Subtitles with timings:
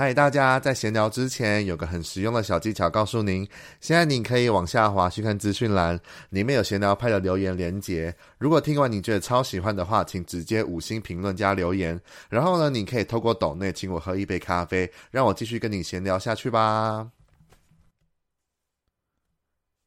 [0.00, 3.46] 嗨，大家在闲聊之前有个很实用的小技巧，告诉您：
[3.82, 6.00] 现在你可以往下滑去看资讯栏，
[6.30, 8.16] 里面有闲聊派的留言连结。
[8.38, 12.00] 如果听完你觉得超喜欢的话，请直接五星评论加留言。
[12.30, 17.10] 然后呢，你可以透过抖内请我喝一杯咖啡，让我继续跟你闲聊下去吧。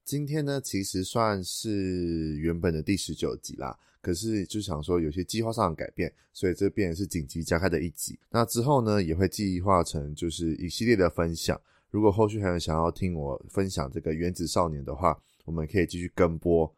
[0.05, 3.75] 今天呢，其实算是原本的第十九集啦。
[4.03, 8.19] 可是就想说有些计划上的改变，所以这边是紧急加开的一集。
[8.29, 11.59] 那之后呢，也会计划成就是一系列的分享。
[11.89, 16.69] 如果后续还有想要听我分享这个原子少年的话，我们可以继续跟播，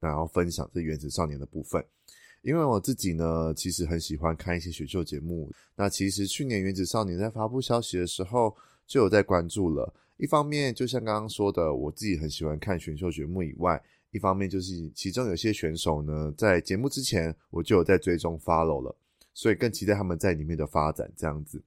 [0.00, 1.84] 然后分享这原子少年的部分。
[2.42, 5.48] 因为我自己呢，其实很喜欢看一些选秀节目。
[5.76, 9.94] 那其实去年原子少年在发布消息的时候，就有在关注了。
[10.16, 13.80] 一方面，就像刚刚说的，我自己很喜欢看选秀节目以外。
[14.12, 18.94] 一方面就是其中有些选手呢，在节目之前我就有在追踪 follow 了，
[19.32, 21.60] 所以更期待他们在里面的发展这样子。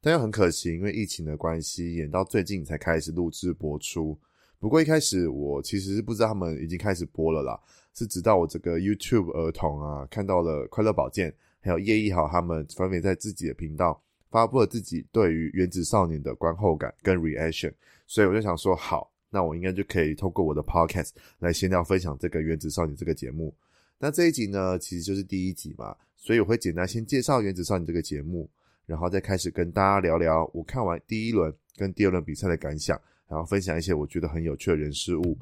[0.00, 4.16] 但又很可惜，因为疫情的关系，演到最近才开始录制播出。
[4.58, 7.58] 不过一开始我其实是不知道他们已经开始播了啦，
[7.94, 13.98] 是直到我这个 YouTube 儿童啊看到了快乐宝剑还有叶一豪他们分别在自己的频道
[14.30, 17.72] 发布了自己对于原子少年的观后感跟 reaction，
[18.06, 19.10] 所以我就想说好。
[19.36, 23.52] 那我应该就可以透过我的 podcast 来先聊分享这个《原子少年》这个节目。
[23.98, 28.48] 那这一集呢，其实就是第一集嘛，所以我会简单先介绍《原子少年》这个节目，
[28.86, 35.36] 然后再开始跟大家聊聊我看完第一轮跟第二轮比赛的感想，然后分享一些我觉得很有趣的人事物。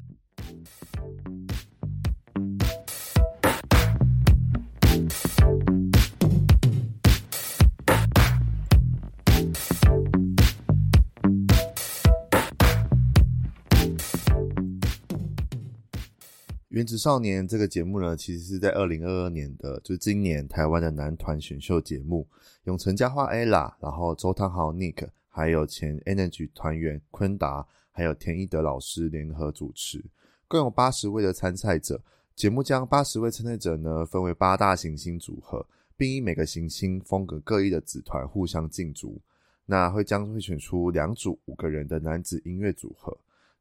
[16.75, 22.27] 原子少年这个节目呢，其实是在二零二二年的，就是今年台湾的男团选秀节目，
[22.65, 30.03] 永成佳话 Ella，然后周汤豪 Nick，还有前 Energy 团员坤达，还有田一德老师联合主持，
[30.49, 32.03] 共有八十位的参赛者。
[32.35, 35.65] 节目将八十位参赛者呢分为八大行星组合，
[35.95, 39.17] 并以每个行星风格各异的子团互相竞逐。
[39.65, 43.17] 那会将会选出两组五个人的男子音乐组合。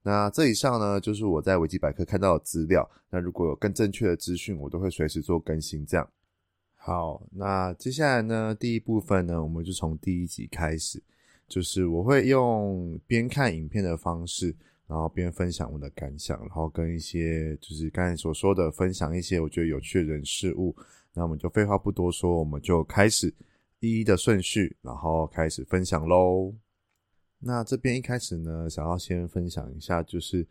[0.06, 2.87] 那这以上呢，就是我在维基百科看到的资料。
[3.09, 5.84] 那如果有更正确的资讯，我都会随时做更新。
[5.87, 6.06] 这样，
[6.76, 11.03] 好，那接下来呢，第一部分呢，我们就从第一集开始，
[11.48, 14.54] 就是我会用边看影片的方式，
[14.87, 20.76] 然后边分享我的感想，然后跟一些就是刚才所说的分享一些我觉得有趣的人事物。
[21.14, 23.32] 那我们就废话不多说，我们就开始
[23.81, 26.53] 一一的顺序，然后开始分享喽。
[27.47, 30.47] 那这边一开始呢，想要先分享一下，就是，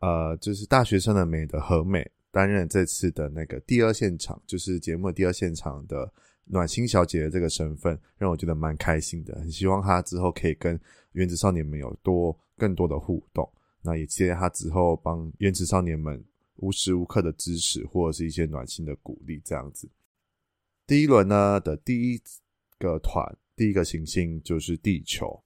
[0.00, 6.12] 呃，就是大学生的美的和美担任这次的那个第二现场，就是节目的第二现场的
[6.46, 9.32] 暖心小姐的这个身份，让我觉得蛮开心的。
[9.36, 10.78] 很希望她之后可以跟
[11.12, 13.48] 原子少年们有多更多的互动。
[13.80, 16.20] 那也期待她之后帮原子少年们
[16.56, 19.88] 无时无刻的支持，或者是一些暖心的鼓励这样子。
[20.88, 22.20] 第一轮呢的第一
[22.80, 23.24] 个团，
[23.54, 25.40] 第一个行星就是地球。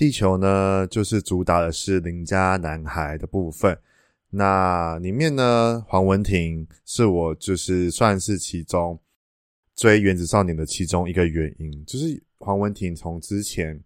[0.00, 3.78] 地球呢，就是主打的是邻家男孩的部分。
[4.30, 8.98] 那里面呢，黄文婷是我就是算是其中
[9.76, 11.84] 追原子少年的其中一个原因。
[11.84, 13.76] 就是黄文婷从之前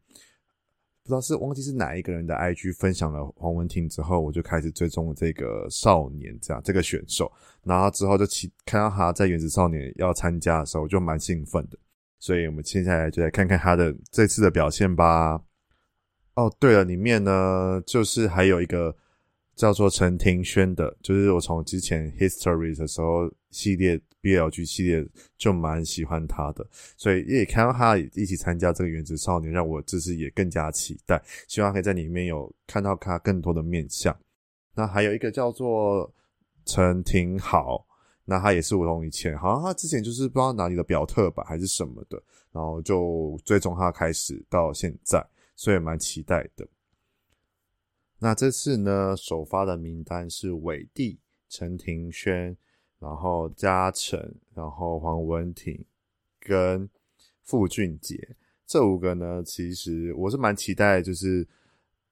[1.03, 7.33] 不知道是忘记是哪一个人的 IG 分享了黄文婷之后，我就开始追踪这个少年这样这个选手。
[7.65, 11.77] 然后之后就其看到他在原子少年要参加的时候，我就蛮兴奋的。
[12.21, 15.43] 所以我们接下来就来看看他的这次的表现吧。
[16.35, 18.95] 哦，对了，里面呢，就是还有一个
[19.55, 25.07] 叫做陈庭轩的，就是我从之前 History 的时候系列 BLG 系列
[25.39, 34.17] 就蛮喜欢他的，所以也看到他一起参加这个原子少年，让我就是也更加期待，希望可以在里面有看到他更多的面相。
[34.75, 36.13] 那还有一个叫做
[36.65, 37.87] 陈庭豪，
[38.25, 42.21] 那他也是我从以前，好像他之前就是不知道哪里的表特吧，还是什么的，
[42.51, 45.25] 然后就追踪他开始到现在。
[45.57, 46.67] 所以蛮期待的。
[48.19, 51.19] 那这次呢，首发的名单是伟帝、
[51.49, 52.57] 陈庭轩，
[52.99, 55.85] 然后嘉诚，然后黄文婷
[56.41, 56.89] 跟
[57.43, 58.37] 傅俊杰
[58.67, 61.47] 这五个呢，其实我是蛮期待，就是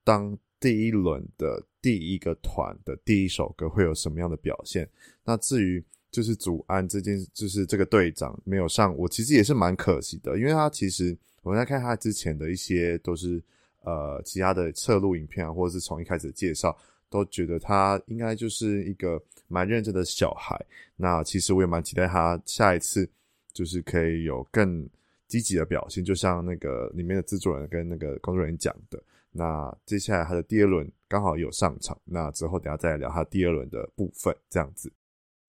[0.05, 4.87] 当第一轮的第一个团的第一首歌会有什么样的表现。
[5.25, 11.17] 那至于就是祖安这件，就是这个队长没有上，我其实也是蛮可惜的，因为他其实。
[11.43, 13.43] 我们在看他之前的一些都是
[13.83, 16.77] 呃其他的侧录影片啊，或者是从一开始介绍，
[17.11, 20.59] 都觉得他应该就是一个蛮认真的小孩。
[20.97, 23.09] 那其实我也蛮期待他下一次
[23.53, 24.89] 就是可以有更
[25.27, 29.03] 积极的表现，就像那个里面的制作人跟那个工作人员讲的。
[29.33, 34.93] 那接下来他的第二轮刚好有上场，那之后等下再聊他第二轮的部分，这样子。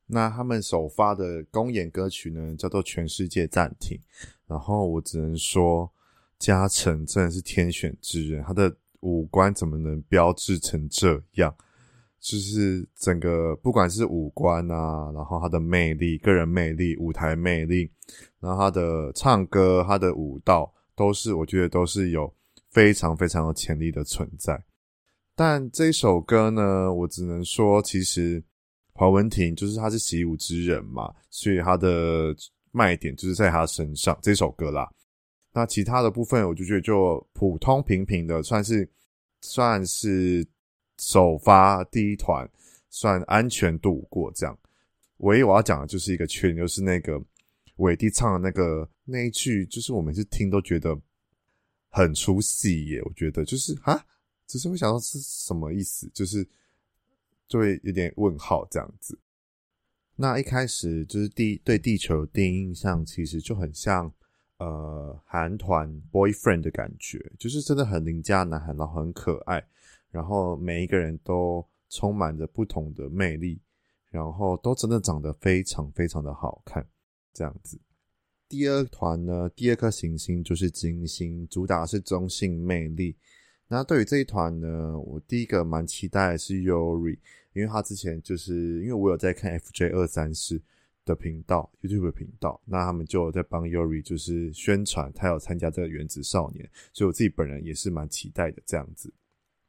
[0.06, 3.98] 那他们首发的公演歌曲呢，叫做《全世界暂停》。
[4.48, 5.92] 然后我只能说，
[6.38, 11.56] 嘉诚真的是天选之人，他的五官怎么能标致成这样？
[12.20, 17.92] 就是整个不管是五官啊，然后他的魅力、个人魅力、舞台魅力，
[18.40, 22.34] 然后他的唱歌、他的舞蹈，都是我觉得都是有
[22.70, 24.64] 非常非常有潜力的存在。
[25.36, 28.42] 但这首歌呢，我只能说，其实
[28.94, 32.36] 黄文婷就是他是习武之人嘛，所以他的
[32.72, 34.90] 卖点就是在他身上这首歌啦。
[35.52, 38.90] 那其他的部分，我就觉得就普通平平的，算是
[39.42, 40.48] 算是。
[41.00, 42.48] 首发第一团
[42.88, 44.58] 算安全度过这样，
[45.18, 47.20] 唯一我要讲的就是一个缺点，就是那个
[47.78, 50.96] 伟弟唱的那个那一句，就是我每次听都觉得
[51.90, 53.02] 很出戏耶。
[53.06, 54.06] 我觉得就是啊，
[54.46, 56.48] 只是会想到是什么意思，就是
[57.48, 59.20] 就会有点问号这样子。
[60.16, 64.14] 那一开始就是第对地球第一印象，其实就很像
[64.58, 69.66] 呃韩团 Boyfriend 的感觉，就是真的很邻家男孩，然后很可爱。
[70.12, 73.60] 然后每一个人都充满着不同的魅力，
[74.12, 76.88] 然后都真的长得非常非常的好看，
[77.34, 77.80] 这样子。
[78.48, 83.16] 第二团呢，第二颗行星就是金星，主打是中性魅力。
[83.68, 87.18] 那对于这一团呢，我第一个蛮期待的是 Yuri，
[87.54, 90.62] 因为他之前就是因为我有在看 FJ 二三四
[91.06, 99.12] 的频道，YouTube 频道，那他们就有在帮 Yuri 就是宣传他有参加这个原子少年，所以我自己本人也是蛮期待的这样子。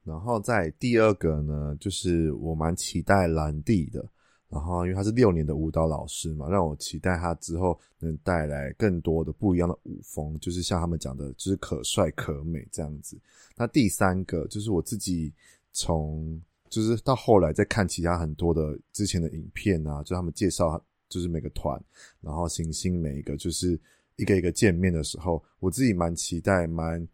[0.03, 4.07] 然后在第二个呢，就是我蛮期待兰蒂的。
[4.55, 13.19] 然后因为他是六年的舞蹈老师嘛，让我期待他之后能带来更多的不一样的舞风，就是像他们讲的，就是可帅可美这样子。
[13.57, 15.33] 那第三个就是我自己
[15.73, 16.41] 从
[16.71, 21.79] 就是到后来再看其他很多的之前的影片啊，就他们介绍就是每个团，
[22.21, 23.79] 然后行星每一个就是
[24.17, 27.07] 一个一个见面的时候，我自己蛮期待，蛮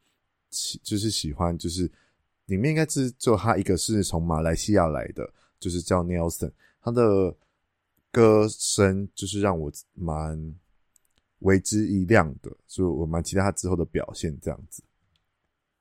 [0.50, 1.90] 喜就是喜欢就是。
[2.46, 6.50] 里面应该是就他一个是从马来西亚来的，就是叫 Nelson，
[6.82, 7.35] 他的
[8.11, 10.55] 歌声就是让我蛮
[11.41, 14.82] 为之一亮的，所以我蛮期待他之后的表现这样子。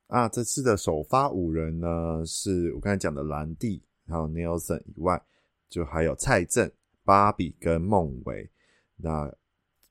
[0.06, 5.22] 啊，这次的首发五人呢，是我刚才讲的兰蒂，还有 Nelson 以外，
[5.68, 6.70] 就还有蔡正、
[7.04, 8.50] 芭比跟孟维。
[8.96, 9.32] 那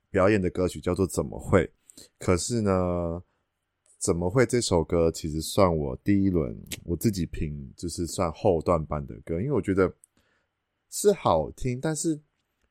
[0.09, 1.65] 表演的歌曲叫做《怎么会》，
[2.17, 3.23] 可是呢。
[4.01, 4.45] 怎么会？
[4.45, 9.93] 这首歌其实算我第一轮我自己评，就是算后段版的歌，因为我觉得
[10.89, 12.19] 是好听，但是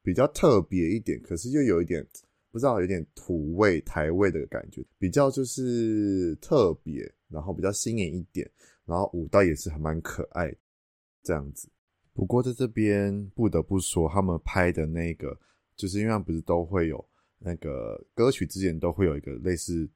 [0.03, 2.07] 比较特别一点，可是又有一点
[2.51, 8.51] 不知道，有点土味台味的感觉，比较就是特别，然后比较新颖一点，
[8.85, 10.55] 然后舞蹈也是还蛮可爱
[11.23, 11.69] 这样子。
[12.13, 15.39] 不过在这边不得不说，他们拍的那个，
[15.77, 17.05] 就是因为他们不是都会有
[17.39, 19.89] 那个歌曲之前都会有一个类似。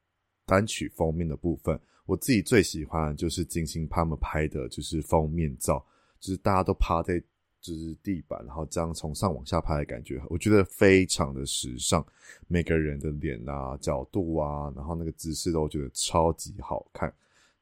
[0.44, 5.82] 单曲封面的部分，我自己最喜欢的就是金星他们拍的，就是封面照，
[6.18, 7.22] 就是大家都趴在
[7.62, 12.04] 就是地板，然后这样从上往下拍的感觉，我觉得非常的时尚。
[12.48, 17.10] 每个人的脸啊、角度啊，然后那个姿势都觉得超级好看。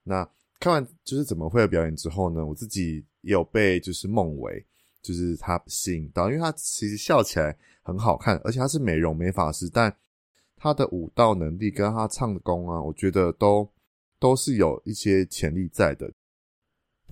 [0.02, 4.64] 那看完就是怎么会的表演之后呢，我自己有被就是孟维，
[5.02, 9.94] 就是他吸引到，因为他其实笑起来很好看，而且他是美容美发师，但。
[10.62, 13.66] 他的舞蹈能力跟他唱功啊，我觉得都
[14.18, 16.12] 都是有一些潜力在的。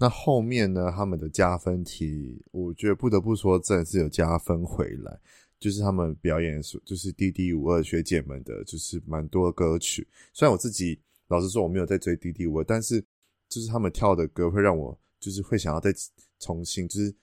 [0.00, 5.18] 那后面呢，他们的加分题，我觉得不得不说，真的是有加分回来。
[5.58, 10.06] 就是他们表演，就是 DD52 学姐们的，就是蛮多歌曲。
[10.32, 13.04] 虽然我自己老实说我没有在追 DD52，但是
[13.48, 15.92] 就是他们跳的歌会让我就是会想要再
[16.38, 17.14] 重新就是。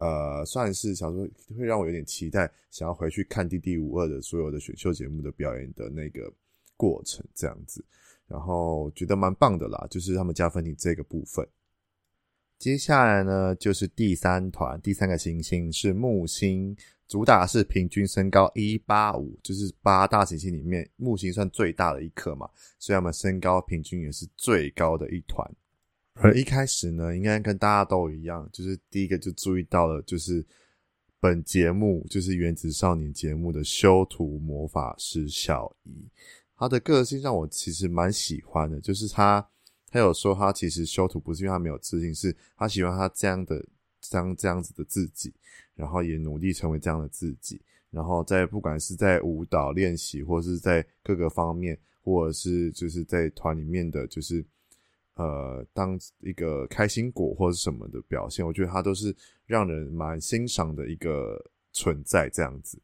[0.00, 6.32] 呃，算是想说会让我有点期待，想要回去看 DD52 的所有的选秀节目的表演的那个
[6.76, 7.84] 过程这样子，
[8.28, 11.44] 然后觉得蛮棒的啦，就是他们加分题这个部分。
[12.58, 25.48] 接下来呢，就是第三团，第三个行星是木星，主打是平均身高一八五，就是八大行星里面木星算最大的一颗嘛，所以他们身高平均也是最高的一团。
[26.14, 30.44] 而一开始呢，应该跟大家都一样，就是第一个就注意到了，就是
[31.20, 36.08] 本节目就是《原子少年》节目的修图魔法师小姨，
[36.56, 39.48] 他的个性让我其实蛮喜欢的，就是他
[39.90, 43.64] 他有说他其实修图不是因为他没有自信，是他喜欢他这样的
[44.00, 45.32] 这样这样子的自己，
[45.74, 51.78] 然后也努力成为这样的自己，然后在不管是在舞蹈练习或是在各个方面。
[52.00, 54.42] 或者是就是在团里面的就是
[55.16, 59.14] 呃当一个开心果或者什么的表现，我觉得他都是
[59.44, 61.38] 让人蛮欣赏的一个
[61.70, 62.80] 存在这样子。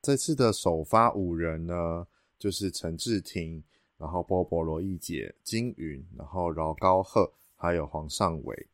[0.00, 2.06] 这次的首发五人呢，
[2.38, 3.62] 就是陈志廷，
[3.98, 8.66] 然后波波罗一姐、金云，然后饶高鹤，还有黄尚伟。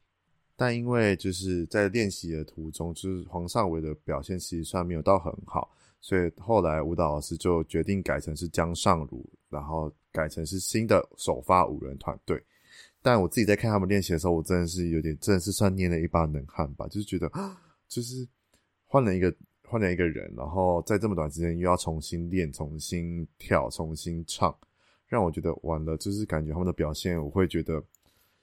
[0.57, 5.69] 但因为就是在练习的途中，就是黄尚伟的表现其实算没有到很好，
[6.01, 12.41] 所以后来舞蹈老师就决定改成是江尚儒，然后改成是新的首发五人团队。
[13.03, 17.31] 但我自己在看他们练习的时候，我真的是有点，真的是算捏了一把冷汗吧，就是觉得
[17.89, 18.27] 就是
[18.87, 19.35] 换了一个
[19.67, 24.57] 换了一个人，然后在这么短时间又要重新练、重新跳、重新唱，
[25.07, 27.83] 让我觉得完了，就是感觉他们的表现，我会觉得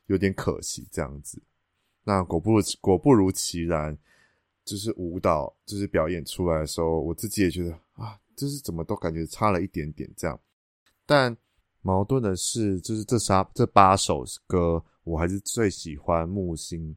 [0.08, 1.42] 有点可惜这样子。
[2.04, 3.98] 那果不果不如其然，
[4.64, 10.40] 就是舞蹈就是表演出来的时候，我自己也觉得啊，就是怎么都感觉差了一点点这样。
[11.06, 11.36] 但
[11.82, 16.96] 矛盾的是，就是这仨这八首歌，我还是最喜欢木星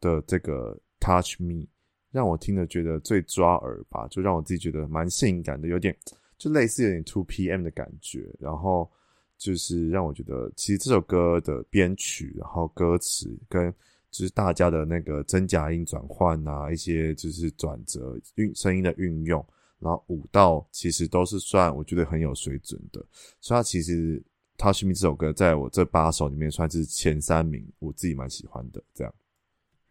[0.00, 1.66] 的这个 Touch Me，
[2.10, 5.96] 让我听了觉得最抓耳吧，就让我自己觉得蛮性感的，有点
[6.44, 8.90] 就类似有点 Two P M 的感觉，然后
[9.38, 13.74] 就是让我觉得，其实这首歌的编曲，然后歌词跟。
[14.10, 19.44] 就是大家的那个真假音转换啊，一些就是转折、运声音的运用，
[19.80, 23.04] 然后舞蹈其实都是算我觉得很有水准的。
[23.40, 24.16] 所以它其实
[24.56, 28.80] 《Touch Me》这首歌在我这八首里面算是前三名，我自己蛮喜欢的。
[28.94, 29.12] 这样，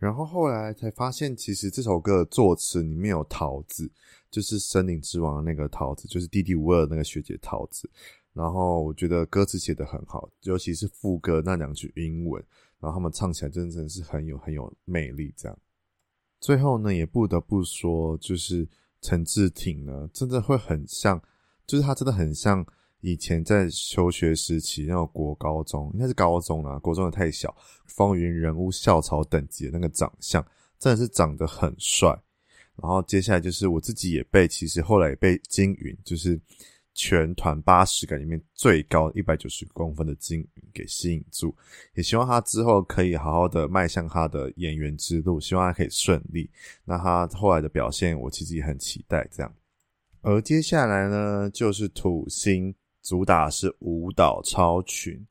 [0.04, 3.90] 然后后来才发现，其实这首歌的作词里面有桃子，
[4.30, 7.90] 就是《森林之王》那个桃子，就是《弟弟五二》那个学姐桃子。
[8.34, 12.44] 然后我觉得歌词写得很好，尤其是副歌那两句英文。
[12.82, 15.58] 然后他们唱起来真的是很有很有魅力，这样。
[16.42, 18.68] 最后呢，也不得不说，就是
[19.00, 21.22] 陈志挺呢，真的会很像，
[21.66, 22.66] 就是他真的很像
[23.04, 27.56] 以前在求学时期那种国高中，应该是高中啦，国中的太小，
[27.86, 30.44] 风云人物校草等级的那个长相，
[30.80, 32.10] 真的是长得很帅。
[32.82, 36.42] 然后接下来就是我自己也被，其实后来也被金云，就是。
[36.96, 41.52] 全团八十个里面最高一百九十公分的金云给吸引住，
[41.96, 46.48] 也希望他之后可以好好的迈向他的演员之路，希望他可以顺利。
[46.86, 49.28] 那他后来的表现，我其实也很期待。
[49.32, 49.52] 这样，
[50.22, 52.72] 而接下来呢，就是土星，
[53.04, 55.24] 主打是舞蹈超群。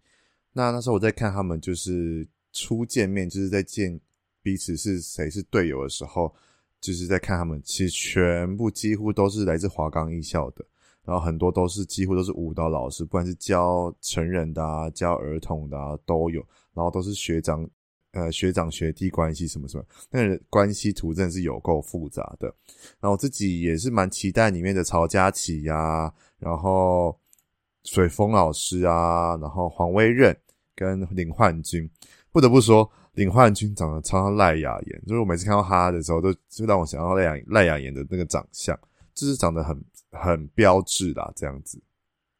[0.53, 3.99] 那那时候我在看他们，就是初见面，就是在见
[4.43, 6.33] 彼此是谁是队友的时候，
[6.81, 10.65] 就是在看他们，其实全部几乎都是来自华冈艺校的。
[11.05, 16.41] 然后很多都是几乎都是舞蹈老师，不管是教成人的啊，教儿童的啊都有。
[16.75, 17.69] 然后都是学长，
[18.13, 22.47] 呃，学长学弟关系什么什么，那个关系图真的是有够复杂的。
[23.01, 27.19] 然后我自己也是蛮期待里面的曹佳琪呀，然后
[27.85, 30.37] 水风老师啊，然后黄威任
[30.75, 31.89] 跟林焕君。
[32.31, 38.79] 不得不说，林焕君长得超像赖雅妍，就是我每次看到他的时候，都就让我想到赖雅赖雅妍的那个长相，
[39.15, 39.81] 就是长得很。
[40.15, 41.83] 很标致啦，这样子。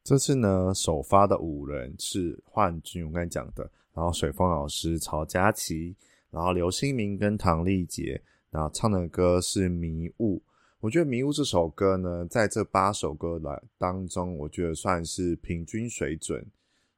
[0.03, 5.95] 这次呢，首发的五人是焕君，我刚才讲的，然后水风老师曹佳琪，
[6.29, 8.21] 然后刘新明跟唐丽杰，
[8.51, 10.37] 然后唱的歌是《迷雾》。
[10.83, 16.45] 我觉得《迷雾》这首歌呢，在这八首歌来当中，我觉得算是平均水准，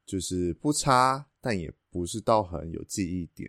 [0.08, 3.48] 就是不差，但也不是到很有记忆点。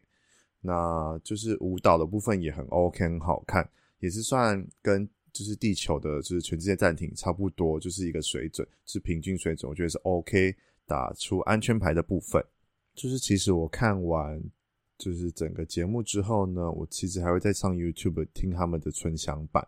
[0.60, 3.66] 那就是舞蹈的部分也很 OK，很好看，
[4.00, 5.08] 也是算跟。
[5.32, 12.42] 就是地球的，就是全世界暂停差不多，就是一个水准，是平均水准，我觉得是 OK，打出安全牌的部分。
[12.94, 14.42] 就是其实我看完
[14.96, 19.66] 就是整个节目之后呢，我其实还会再上 YouTube 听他们的纯享版。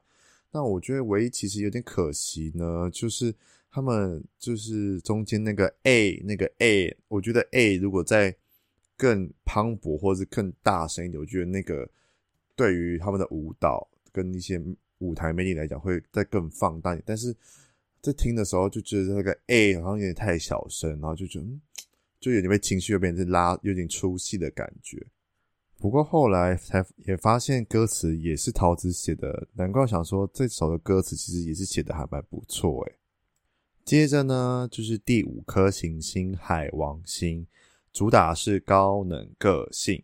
[0.52, 3.34] 那我觉得唯一其实有点可惜呢，就是
[3.70, 8.34] 他们就是中间那个 A 那个 A，我觉得 A 如果再
[8.96, 11.88] 更磅礴或者是更大声一点，我觉得那个
[12.56, 14.62] 对于他们的舞蹈跟一些。
[15.00, 17.32] 舞台魅力来讲会再更放大一点，但是
[18.02, 21.46] 在听的时候就觉得那个 A 好像有点太小声，然后就觉得
[22.18, 25.00] 就有点被情绪又变成拉，有点出戏的感觉。
[25.78, 32.98] 不过后来才也发现歌词也是桃子写的，难怪想说这首的歌词其实也是写的还蛮不错诶。
[33.84, 37.46] 接着呢就是第五颗行星海王星，
[37.92, 40.02] 主打是高能个性。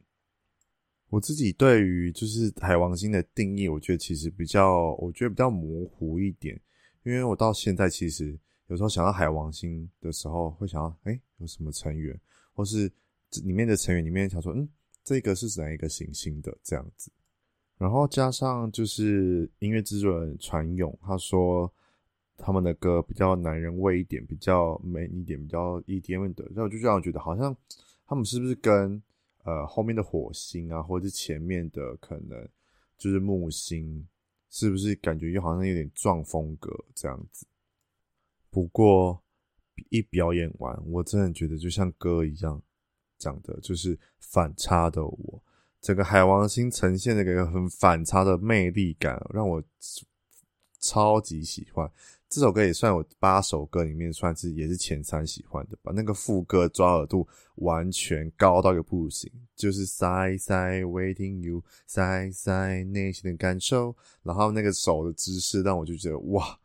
[1.11, 6.59] 我自己对于就是海王星的定义，我觉得其实比较，我觉得比较模糊一点，
[7.03, 8.39] 因为我到现在其实
[8.69, 12.19] 有时候想到海王星的时候，会想到，诶、欸，有什么成员，
[12.53, 12.91] 或是
[13.43, 14.69] 里面的成员里面想说，嗯，
[15.05, 17.13] 这个是哪一个行星的这样子，
[17.77, 21.71] 然后加上就是音乐制作人传勇，他说
[22.37, 27.55] 他们的歌比较男人味一点，比较美一点，比较 EDM 的，那我就这样觉得，好像
[28.07, 29.01] 他们是不是跟
[29.45, 32.49] 呃后面的火星啊，或者是前面的可能
[32.97, 34.09] 就是木星，
[34.51, 37.47] 是不是感觉又好像有点撞风格这样子？
[38.51, 39.23] 不过
[39.91, 42.63] 一表演完，我真的觉得就像歌一样
[43.25, 45.43] 讲的，就是反差的我，
[45.81, 49.63] 整个海王星呈现的一个很反差的魅力感，让我
[50.81, 51.91] 超级喜欢。
[52.29, 55.93] 这首歌也算我八首歌里面算是也是前三喜欢的吧。
[55.95, 57.27] 那个副歌抓耳度
[57.57, 66.59] 完全高到一个不行，就是 Side Side Waiting You Side Side 内心的感受，然后那个手的姿势让我就觉得哇，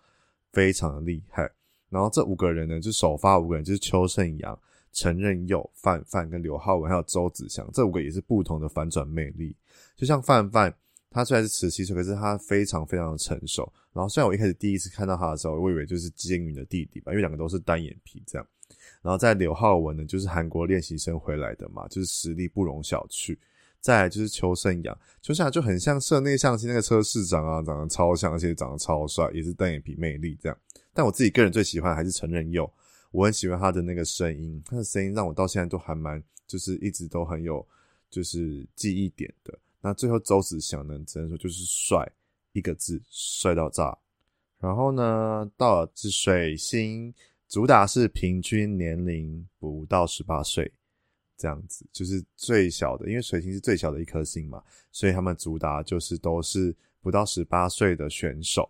[0.51, 1.49] 非常的厉害。
[1.89, 4.59] 然后这五个人呢，就首发五个人就是邱胜阳、
[4.91, 9.55] 陈任佑、范范跟刘浩文还有周子祥，这五个也是不同的反转魅力。
[9.96, 10.74] 就像范范。
[11.12, 13.67] 他虽然是十七岁，可是他非常非常的成熟。
[13.91, 18.48] 然后虽然我一开始第一次看到他的时候，我以为就是金云的弟弟吧，因为两个都是单眼皮这样。
[19.01, 23.36] 然后在刘浩文呢，就是韩国练习生回来的嘛，就是实力不容小觑。
[23.81, 30.55] 再来就是邱胜阳，邱胜阳就很像社内相亲那个车市长啊，长得超像，而且长得超帅，也是单眼皮魅力这样。
[30.93, 32.72] 但我自己个人最喜欢还是陈任佑，
[33.11, 37.65] 我很喜欢他的那个声音，他的声音让我到现在都还蛮，就是一直都很有
[38.09, 39.57] 就是记忆点的。
[39.81, 42.09] 那最后周子祥呢，只能说就是帅，
[42.51, 43.97] 一个字，帅到炸。
[44.59, 47.13] 然后呢，到了是水星，
[47.47, 50.69] 主打是平均年龄不到十八岁，
[51.37, 54.61] 这样子就是最小的，因为水星是最小的一颗星嘛，
[54.91, 58.69] 所以他们主打就是都是不到十八岁的选手。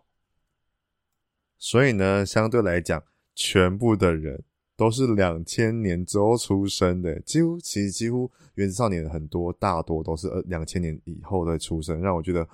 [1.58, 3.04] 所以呢，相对来讲，
[3.40, 4.44] 全部的人。
[4.76, 12.48] 都是两千年之后出生的，几乎其实几乎原子少年很多大多都是呃两千年以后的出生，让我觉得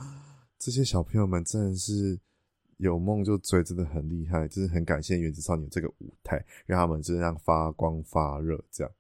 [0.58, 2.20] 这些小朋友们真的是
[2.78, 8.92] 有梦就追，真的很厉害，真是很感谢原子少年这个舞台，让他们这样发光发热这样。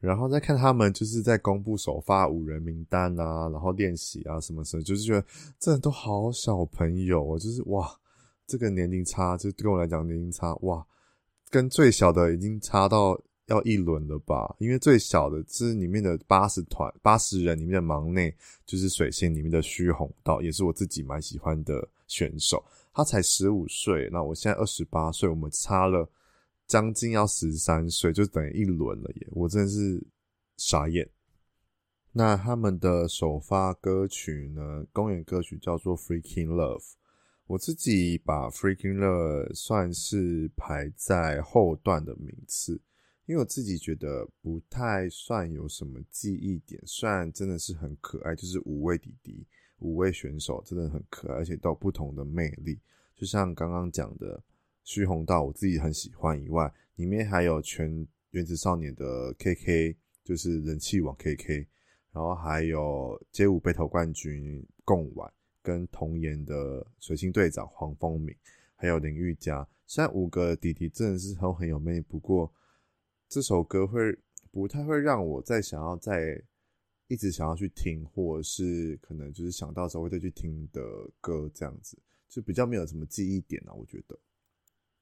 [0.00, 5.24] 然后再看他们就是在公布首发五人名单啊，然后练习啊什么什么，就是觉得
[5.58, 7.90] 真的都好小朋友，就是哇，
[8.50, 10.84] 这个年龄差就对我来讲年龄差哇。
[11.48, 14.54] 跟最小的已经差到要一轮了吧？
[14.58, 18.34] 因为最小的是里面的八十团八十人里面的忙内，
[18.66, 22.64] 就是水星里面的虚红道，也是我自己蛮喜欢的选手。
[22.92, 26.08] 他才十五岁，那我现在二十八岁，我们差了
[26.66, 29.28] 将近要十三岁，就等于一轮了耶！
[29.30, 30.04] 我真的是
[30.56, 31.08] 傻眼。
[32.12, 34.84] 那他们的首发歌曲呢？
[34.92, 36.78] 公演歌曲叫做《Freaking Love》。
[37.50, 42.80] 我自己把《Freaking Love》算是排在后段的名次，
[43.26, 46.80] 因为我自己觉得不太算有什么记忆点。
[46.86, 49.44] 虽然真的是很可爱，就是五位弟弟、
[49.80, 52.78] 五位选手真的很可爱，而且都有不同的魅力。
[53.16, 54.40] 就像刚刚讲的
[54.84, 61.66] 徐宏道，我自己很喜欢以外，里面还有全原子少年的 KK，就是人气王 KK，
[62.12, 65.28] 然后还有街舞北投冠军贡丸。
[65.62, 68.34] 跟童颜的水星队长黄风鸣，
[68.74, 72.52] 还有林玉佳，虽然五个弟弟真的是都很有魅力，不过
[73.28, 74.18] 这首歌会
[74.50, 76.42] 不太会让我再想要再
[77.08, 80.82] 一直想要去听，或者是可能就是想到时候会再去听的
[81.20, 84.18] 歌这样子，就比较没有什么记忆点啊，我觉得。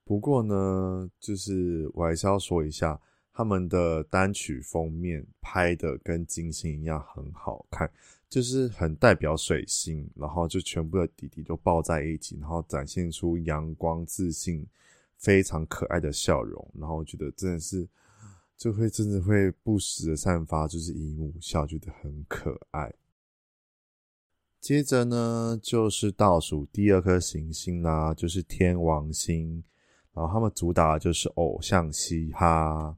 [0.03, 2.99] 不过呢，就是我还是要说一下。
[3.31, 7.89] 他们的单曲封面拍的跟金星一样很好看，
[8.29, 14.65] 就是很代表水星，然后就全部的弟弟都抱在一起，然后展现出阳光、自信、
[15.17, 17.89] 非常可爱的笑容，然后我觉得真的是
[18.55, 22.93] 就会真的会不时的散发就是姨母笑，觉得很可爱。
[24.61, 29.63] 接着呢，就是倒数第二颗行星啦，就是天王星，
[30.13, 32.95] 然后他们主打的就是偶像嘻哈。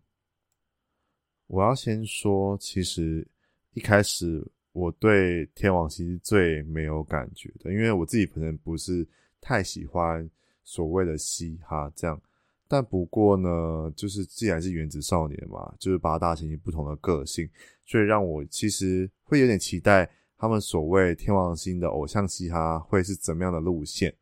[1.46, 3.28] 我要先说，其实
[3.74, 9.07] 一开始我对天王星是最没有感觉的，因为我自己本身不是
[9.39, 10.29] 太喜欢
[10.63, 12.21] 所谓的嘻哈这样。
[12.67, 17.49] 但不过呢，就是既然是原子少年嘛，就是八大行星不同的个性，
[17.86, 24.15] 所以让我其实会有点期待他们所谓天王星的偶像嘻哈会是怎么样的路线。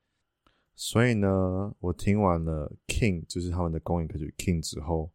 [0.75, 5.11] 所以呢，我听完了 King，就是他们的公演歌曲 King 之后。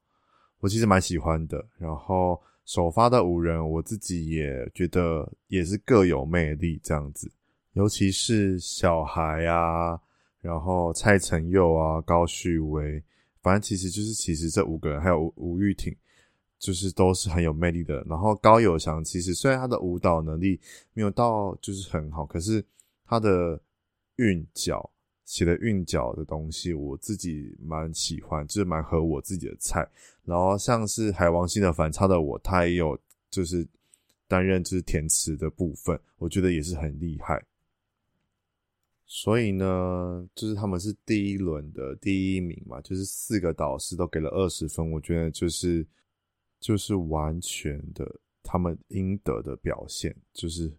[0.60, 7.30] 我其实蛮喜欢的，然后首发的五人，我自己也觉得也是各有魅力这样子，
[7.74, 10.00] 尤其是小孩啊，
[10.40, 13.02] 然后蔡成佑啊、高旭威，
[13.42, 15.94] 反正其实就是其实这五个人还有吴吴玉婷，
[16.58, 18.02] 就是都是很有魅力的。
[18.08, 20.58] 然后高友翔其实虽然他的舞蹈能力
[20.94, 22.64] 没有到就是很好，可是
[23.04, 23.60] 他的
[24.16, 24.90] 韵脚
[25.24, 29.88] 写的韵脚的东西，我自己蛮喜欢，就是蛮合我自己的菜。
[30.24, 32.98] 然后像是海王星的反差的我，他也有
[33.30, 33.66] 就是
[34.26, 37.44] 担任就是填词的部分，我觉得也是很厉害。
[39.06, 45.86] 所以呢，就是他们是第一轮的第一名嘛，就是四个导师都给了二十分，我觉得就是
[46.58, 48.10] 就是完全的
[48.42, 50.72] 他们应得的表现，就是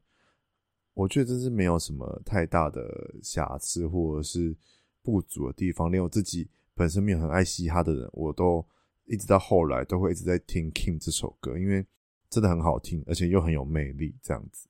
[0.96, 4.58] 我觉得这是没有什么太大的瑕疵或者是
[5.04, 5.92] 不足的地方。
[5.92, 8.66] 连我自己本身没有很爱嘻哈的人，我都
[9.06, 11.86] 一直到后来都会一直在听 King 这首歌，因为
[12.32, 14.68] 真的很好听，而且又很有魅力，这样子。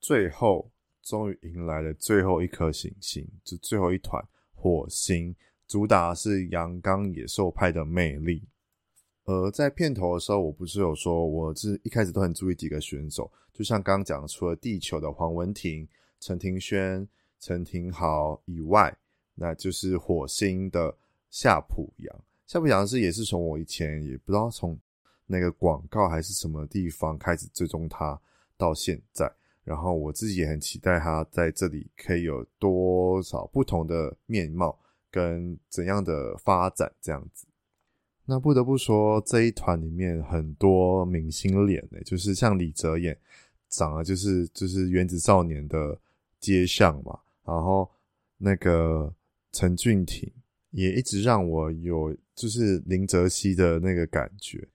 [0.00, 0.70] 最后。
[1.06, 5.36] 终于迎来了最后一颗行星，就最后一团火星，
[5.68, 8.42] 主打是阳刚野兽派的魅力。
[9.24, 15.88] 而在片头的时候，我不是有说，我是一开始都很注意几个选手，就像刚刚讲，除了地球的黄文婷、
[16.20, 17.08] 陈庭轩、
[17.40, 18.94] 陈庭豪以外，
[19.34, 20.94] 那就是火星的
[21.30, 22.14] 夏普阳。
[22.46, 24.78] 夏普阳是也是从我以前也不知道从
[25.26, 28.20] 那个广告还是什么地方开始追踪他，
[28.58, 29.32] 到现在。
[29.64, 34.78] 然后我自己也很期待他在这里可以有多少不同的面貌
[35.10, 37.46] 跟怎样的发展这样子。
[38.26, 43.16] 那不得不说这一团里面很多明星脸呢，就是像李哲言，
[43.68, 45.98] 长得就是就是原子少年的
[46.40, 47.18] 街巷嘛。
[47.44, 47.90] 然后
[48.38, 49.14] 那个
[49.52, 50.32] 陈俊廷
[50.70, 54.66] 也一直让我有就是林哲熙的那个感觉。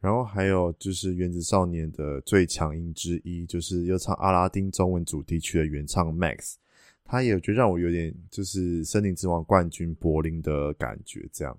[0.00, 6.56] 然后还有就是《原子少年》的最强音之一，就是又唱阿拉丁中文主题曲的原唱 Max，
[7.04, 11.58] 他也觉让我有点就是《森林之王》冠军柏林的感觉这样。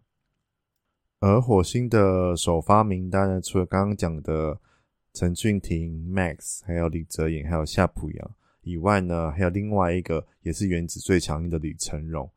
[1.19, 4.59] 而火星的首发名单呢，除了刚刚讲的
[5.13, 12.29] 陈俊廷、Max，还有李泽言，还有夏普阳以外呢，还有另外一个也是原子最强音的李承荣。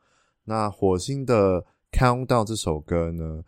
[0.45, 1.61] 那火星的
[1.91, 3.45] 《Countdown》这首歌呢，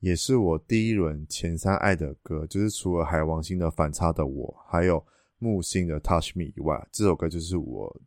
[0.00, 5.04] 也是我第一轮前三爱的歌，就是除了海王星的反差的我，还有
[5.38, 8.00] 木星的 Touch Me 以外，这首歌就是我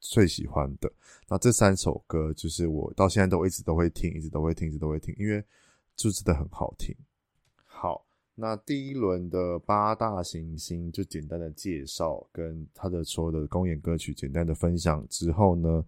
[0.00, 0.90] 最喜欢的。
[1.28, 5.44] 那这三首歌就是我到现在都一直都会听，一直都会听，一直都会听，因为
[6.00, 6.96] 就真的很好听。
[7.66, 15.84] 好，那第一轮的八大行星就简单的介绍，跟他的所有的公演歌曲简单的分享之后呢，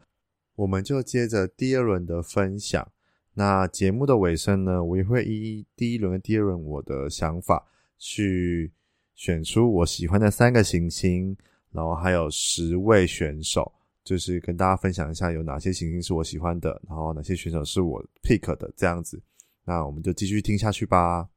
[0.55, 2.87] 我们就接着第二轮的分享。
[3.33, 8.71] 那节目的尾声呢，我也会依第一轮跟第二轮我的想法去
[9.15, 11.35] 选出我喜欢的三个行星，
[11.71, 13.73] 然后还有十位选手，
[14.05, 19.19] 就是跟大家分享一下有哪些行星是我喜欢的，然后哪些选手是我 pick 的这样子。
[19.65, 21.29] 那我们就继续听下去吧。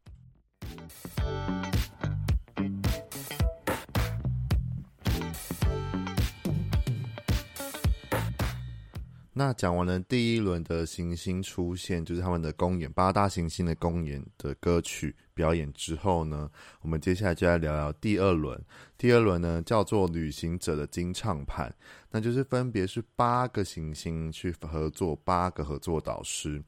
[9.37, 16.49] 那讲完了第一轮的行星出现，就是他们的公演八大行星的公演的歌曲表演之后呢，
[16.81, 18.59] 我们接下来就来聊聊第二轮。
[18.97, 21.71] 第二轮呢叫做旅行者的金唱盘，
[22.09, 26.63] 那就是分别是八个行星去合作，八个合作导师。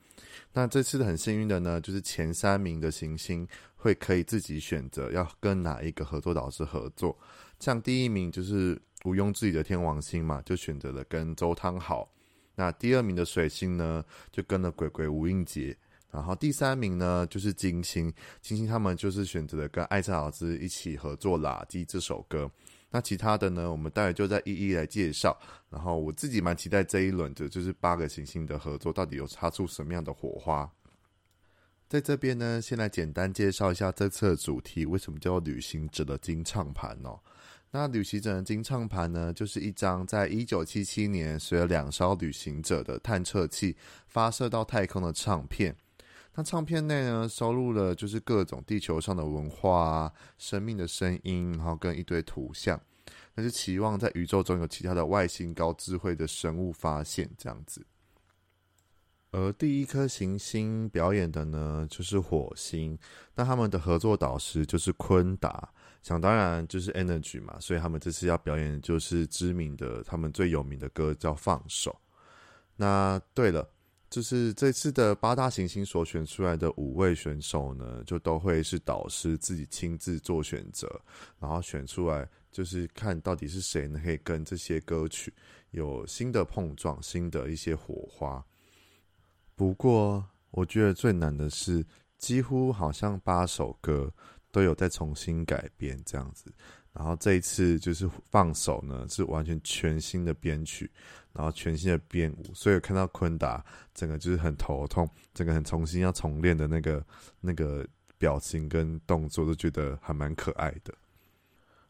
[0.53, 7.17] 那这次很幸运的呢，就是前三名的行星会可以自己选择要跟哪一个合作导师合作。
[7.59, 12.07] 像第一名就是毋庸置疑的天王星嘛，就选择了跟周汤豪。
[12.55, 15.77] 那第二名的水星呢，就跟了鬼鬼吴映洁，
[16.11, 22.49] 然后第三名呢就是金星，金星他们就是选择了跟艾萨老师一起合作《垃圾》这首歌。
[22.89, 25.37] 那其他的呢，我们待会就再一一来介绍。
[25.69, 30.71] 然后我自己蛮期待这一轮的，就是八个行星的合作，到底有擦出什么样的火花？
[31.89, 37.19] 在这边呢，先来简单介绍一下这次的主题，为什么叫旅行者的金唱盘哦。
[37.71, 43.75] 那旅行者的金唱盘呢，就是一张在一九七七年随着两艘旅行者的探测器
[44.07, 45.75] 发射到太空的唱片。
[46.37, 52.79] 那唱片内呢，收录了就是各种地球上的文化啊、生命的声音，然后跟一堆图像。
[53.33, 57.83] 那就期望在宇宙中有其他的外星高智慧的生物发现这样子。
[59.31, 62.95] 而第一颗行星表演的呢，就是火星。
[63.33, 65.67] 那他们的合作导师就是昆达。
[66.03, 71.91] 想当然就是 Energy 嘛，所以他们这次要表演的就是知名的，他们最有名的歌叫《放手》。
[72.75, 73.67] 那对了，
[74.09, 80.87] 就是这次的八大行星所选出来的五位选手呢，就都会是导师自己亲自做选择，
[81.39, 85.33] 然后选出来，就是看到底是谁呢，可以跟这些歌曲
[85.71, 88.43] 有新的碰撞，新的一些火花。
[89.55, 91.85] 不过，我觉得最难的是，
[92.17, 94.13] 几乎好像八首歌。
[94.49, 96.51] 都有在重新改编这样子，
[96.97, 100.89] 然后这一次就是放手呢，是完全全新的编曲，
[101.31, 107.05] 然后全新的编舞，所以看到坤达整个就是很头痛，整个很重新要重练的那个
[107.39, 107.85] 那个
[108.17, 110.91] 表情跟动作，都觉得还蛮可爱的。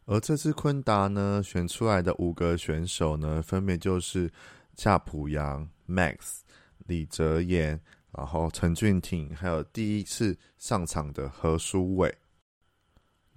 [0.04, 4.30] 而这次坤达呢选出来的五个选手呢，分别就是
[4.76, 6.40] 夏普阳、Max、
[6.86, 7.80] 李哲言，
[8.12, 12.14] 然后陈俊廷，还有第一次上场的何书伟。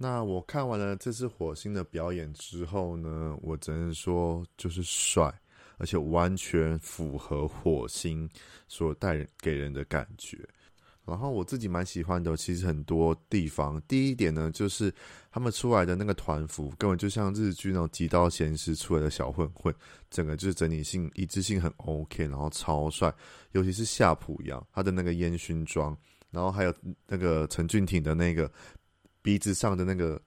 [0.02, 5.32] 那我看完了这次火星的表演之后呢，我只能说就是帅，
[5.78, 8.28] 而且完全符合火星
[8.66, 10.36] 所带给人的感觉。
[11.04, 14.92] 然后我自己蛮喜欢的，其实很多地方，第一点呢，就是
[15.30, 19.72] 他们出来的那个团服根本就像日剧那种极道鲜师出来的小混混，
[20.10, 23.14] 整个就是整体性一致性很 OK，然后超帅，
[23.52, 25.96] 尤其是夏普一样他的那个烟熏妆，
[26.32, 26.74] 然后还有
[27.06, 28.50] 那个陈俊廷的那个。
[29.22, 30.20] 鼻子上的那个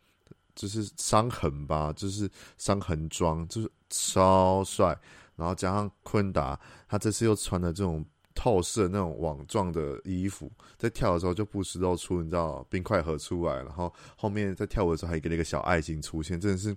[0.56, 4.98] 就是伤痕吧，就是伤痕妆，就是超帅。
[5.36, 16.76] 然后加上坤达，他这次又穿了这种透视那种网状的衣服，在跳的时候就不时露出你知道冰块盒出来，然后后面在跳舞的时候还给了一个小爱心出现，真的是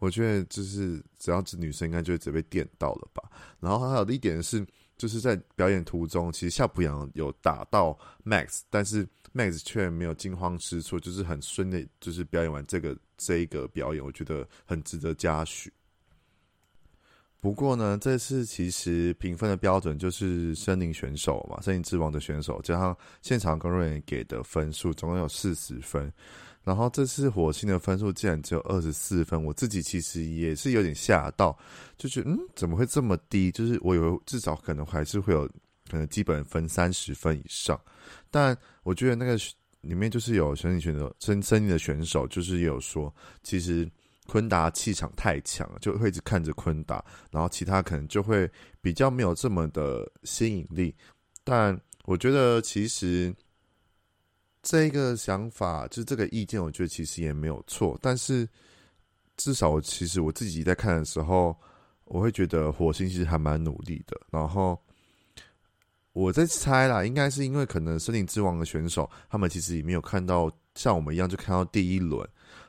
[0.00, 3.22] 我觉得就是只要是女生应该就会直接被电到了吧。
[3.60, 4.66] 然后还有一点是。
[5.02, 15.72] 就是在表演途中，其实夏普阳有打到 Max，但是 Max 却没有惊慌失措，就是很顺利，就是表演完这个这一个表演，我觉得很值得嘉许。
[17.40, 26.12] 不过呢，这次其实评分的标准就是森林选手嘛，森林之王的选手加上现场工作人员给的分数，总共有四十分。
[26.64, 31.58] 然后这次火星的分数竟然只有二十四分，我自己其实也是有点吓到，
[31.98, 33.50] 就觉得嗯，怎么会这么低？
[33.50, 35.44] 就是我以为至少可能还是会有
[35.90, 37.80] 可能基本分三十分以上，
[38.30, 39.36] 但我觉得那个
[39.80, 43.90] 里面就是有森林选手、森森林的选手，就是也有说，其实
[44.28, 48.48] 坤达气场太强了，就会一直看着坤达，然后其他可能就会
[48.80, 50.94] 比较没有这么的吸引力。
[51.42, 53.34] 但我觉得其实。
[54.62, 57.98] 这个想法，就是这个意见，我觉得其实也没有错。
[58.00, 58.48] 但是
[59.36, 61.56] 至少我，其实我自己在看的时候，
[62.04, 64.20] 我会觉得火星其实还蛮努力的。
[64.30, 64.80] 然后
[66.12, 72.24] 我在猜啦，应该是因为可能森林之王的选手，他们其实也没有看到像我们一样，就看到第一轮，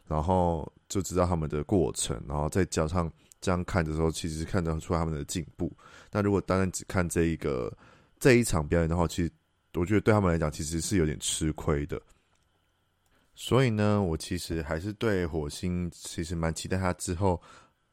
[0.08, 5.72] 然后就知道他们的过程，然后再加上这样看的时候，其实看得出他们的进步。
[6.12, 7.72] 那如果单单只看这一个
[8.20, 9.32] 这一场表演的话，其实。
[9.76, 12.02] 我觉得对他们来讲，其实是有点吃亏的。
[13.36, 17.42] 所以呢，我其实还是对火星其实蛮期待他之后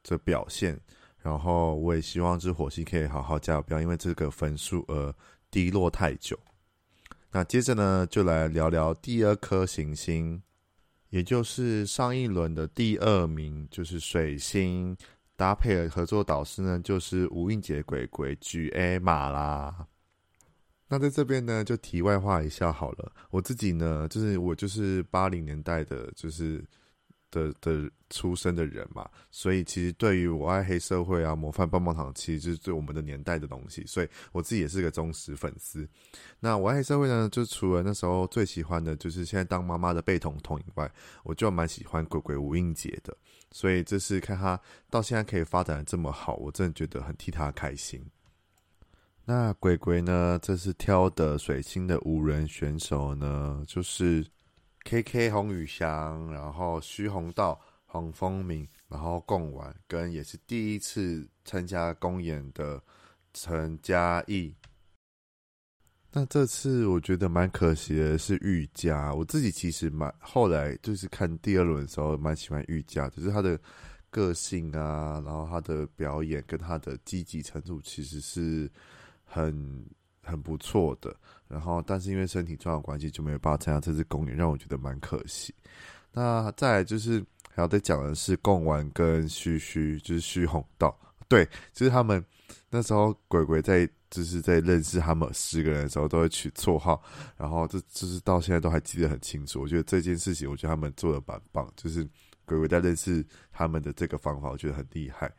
[0.03, 0.79] 的表现。
[1.23, 5.13] 然后我也希望这火星可以好好加油，不要因为这个分数而
[5.49, 6.39] 低落太久。
[7.31, 10.41] 那接着呢，就来聊聊第二颗行星，
[11.09, 14.95] 也就是上一轮的第二名，就是水星。
[15.35, 19.87] 搭配的合作导师呢，就是吴映洁鬼鬼 GA 马啦。
[20.93, 23.09] 那在这边呢，就题外话一下好了。
[23.29, 26.61] 我自己呢，就是我就是八零年代的，就是
[27.31, 35.87] 的的出生的人嘛，所以其实对于我爱黑社会啊、模范棒棒糖，其实就是对我们的年代的东西，所以我自己也是个忠实粉丝。
[36.41, 40.91] 那我爱黑社会呢，就除了那时候最喜欢的就是现在当妈妈的贝彤彤以外，
[41.23, 43.15] 我就蛮喜欢鬼鬼吴映洁的。
[43.53, 48.05] 所以这是看他到现在可以发展的这么好，我真的觉得很替他开心。
[49.23, 50.37] 那鬼鬼呢？
[50.41, 54.25] 这次挑的水星的五人选手呢，就是
[54.83, 62.81] K K 洪宇翔，然后徐宏道、黄风明，然后贡丸，跟也是第一次参加公演的
[63.31, 64.53] 陈嘉义。
[66.11, 73.57] 那这次我觉得蛮可惜的是玉佳，我自己其实蛮后来就是看第二轮的时候蛮喜欢玉佳，只是他的
[74.09, 78.69] 个性啊，然后他的表演跟他的积极程度其实是。
[79.31, 79.85] 很
[80.21, 81.15] 很不错的，
[81.47, 85.55] 然后但是因为身体状况关系就没有办法参加这次公演，让我觉得蛮可惜。
[86.11, 90.93] 那再来就是还要再讲的是贡丸跟须须，就是须弘道，
[91.29, 92.23] 对，就是他们
[92.69, 97.01] 那时候鬼鬼在就是在认识他们十个人的时候都会取绰号，
[97.37, 99.61] 然后这就是到现在都还记得很清楚。
[99.61, 102.05] 我觉得这件事情，我觉得他们做的蛮棒，就是
[102.45, 105.33] 鬼鬼在认识他们的这个方法，我觉得很厉害。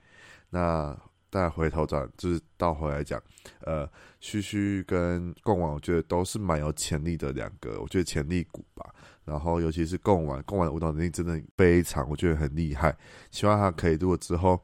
[0.49, 0.99] 那。
[1.33, 3.21] 再回头转，就是倒回来讲，
[3.63, 3.89] 呃，
[4.21, 8.95] 须须跟贡丸，我觉得都是蛮有潜力的两个，我觉得潜力股吧。
[9.25, 12.95] 然后尤其是贡丸，贡丸舞蹈能力真的非常，我觉得很厉害。
[13.31, 14.63] 希望他可以，如果之后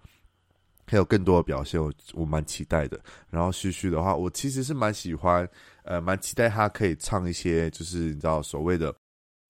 [0.87, 3.01] 还有更多的表现，我我蛮期待的。
[3.31, 5.49] 然后须须的话，我其实是蛮喜欢，
[5.85, 8.95] 呃，蛮期待他可以唱一些，就是你知道所谓的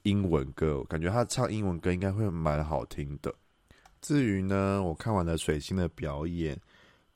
[0.05, 3.35] 英文歌，我感觉他唱英文歌应该会蛮好听的。
[4.01, 6.57] 至于呢，我看完了水星的表演，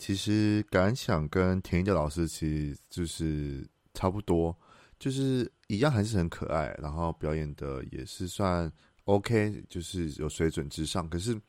[0.02, 4.52] 其实感想跟田一的老师其实就是差不多，
[4.98, 8.68] 就是一样还是很可爱，然后表演的也是算
[9.04, 11.08] OK，就是有水准之上。
[11.08, 11.40] 可是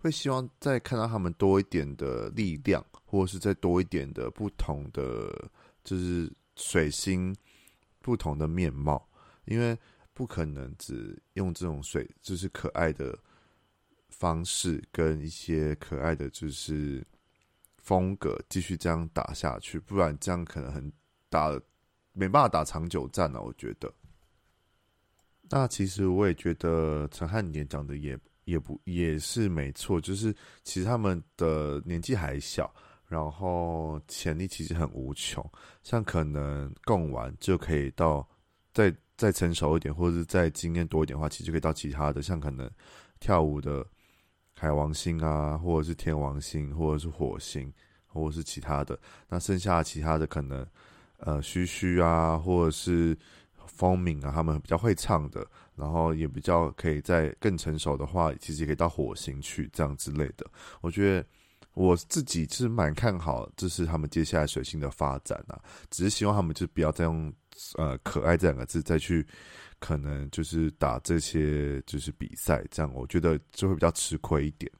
[0.00, 5.48] 会希望再看到他们多一点的力量，或者是再多一点的不同的，
[5.84, 7.32] 就是水星
[8.00, 9.08] 不同的面貌，
[9.44, 9.78] 因为
[10.12, 13.16] 不可能只用这种水，就是可爱的。
[14.08, 17.06] 方式跟一些可爱的就是
[17.90, 20.92] 风格继续这样打下去，不然这样可能很
[21.28, 21.50] 打
[22.12, 23.42] 没办法打长久战了。
[23.42, 23.92] 我觉得。
[25.50, 32.72] 那其实我也觉得陈汉典讲的也也不也是没错，就是其实他们的年纪还小，
[33.08, 35.44] 然后潜力其实很无穷，
[35.82, 38.24] 像可能共玩就可以到
[38.72, 42.70] 再再成熟一点，或者是再经验多一点的话，其实就可以到其他的，像可能
[43.18, 43.84] 跳舞的。
[44.60, 47.72] 海王星啊，或者是天王星，或者是火星，
[48.06, 48.98] 或者是其他的。
[49.26, 50.66] 那剩下其他的可能，
[51.16, 53.16] 呃，嘘嘘啊，或者是
[53.64, 60.46] 风鸣啊，他们比较会唱的，然后也比较可以在更成熟的话，其实也可以到火星去这样之类的。
[60.82, 61.26] 我觉得
[61.72, 65.58] 我自己是蛮看好，这是他们接下来水星的发展啊。
[65.88, 67.32] 只是希望他们就不要再用
[67.78, 69.26] 呃“可爱”这两个字再去。
[69.80, 74.70] 可能就是打这些就是比赛，这样我觉得就会比较吃亏一点。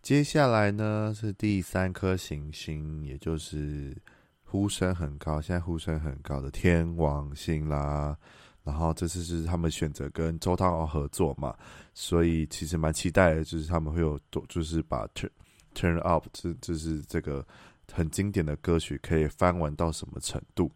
[0.00, 3.94] 接下来呢是第三颗行星，也就是
[4.42, 8.16] 呼声很高，现在呼声很高的天王星啦。
[8.62, 11.54] 然后这次是他们选择跟周汤豪合作嘛，
[11.92, 15.28] 所以其实蛮期待的，就是他们会有多，就是把 turn
[15.74, 17.46] turn up，这就是这个
[17.92, 20.70] 很经典的歌曲可以翻玩到什么程度。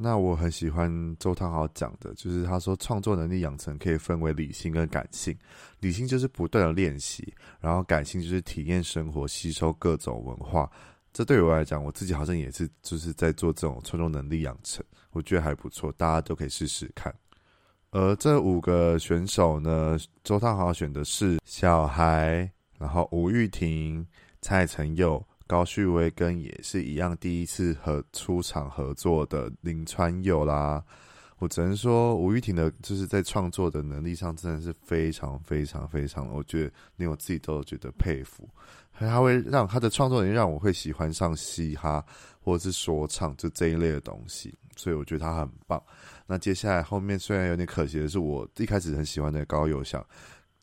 [0.00, 5.36] 那我很喜欢周汤豪讲的，就是他说创作能力养成可以分为理性跟感性，
[5.80, 10.70] 理性就是不断的练习，然后感性就是体验生活、吸收各种文化。
[11.12, 17.12] 这对我来讲，我自己好像也是就是在做这种创作能力养成，我觉得还不错，大家都可以试试看。
[17.90, 24.06] 而这五个选手呢，周汤豪选的是小孩，然后吴玉婷、
[24.40, 25.20] 蔡承佑。
[25.48, 30.84] 高旭威跟也是一样，第一次和出场合作的林川佑啦，
[31.38, 38.46] 我只能说吴玉婷的就是在创作的能力上真的是非常非常非常，我觉得连我自己都觉得佩服。
[38.92, 42.04] 他会让他的创作能力让我会喜欢上嘻哈
[42.40, 45.82] 或者是说唱就这一类的东西，所以我觉得他很棒。
[46.26, 50.04] 那接下来后面虽然有点可惜的是，我一开始很喜欢的高友翔。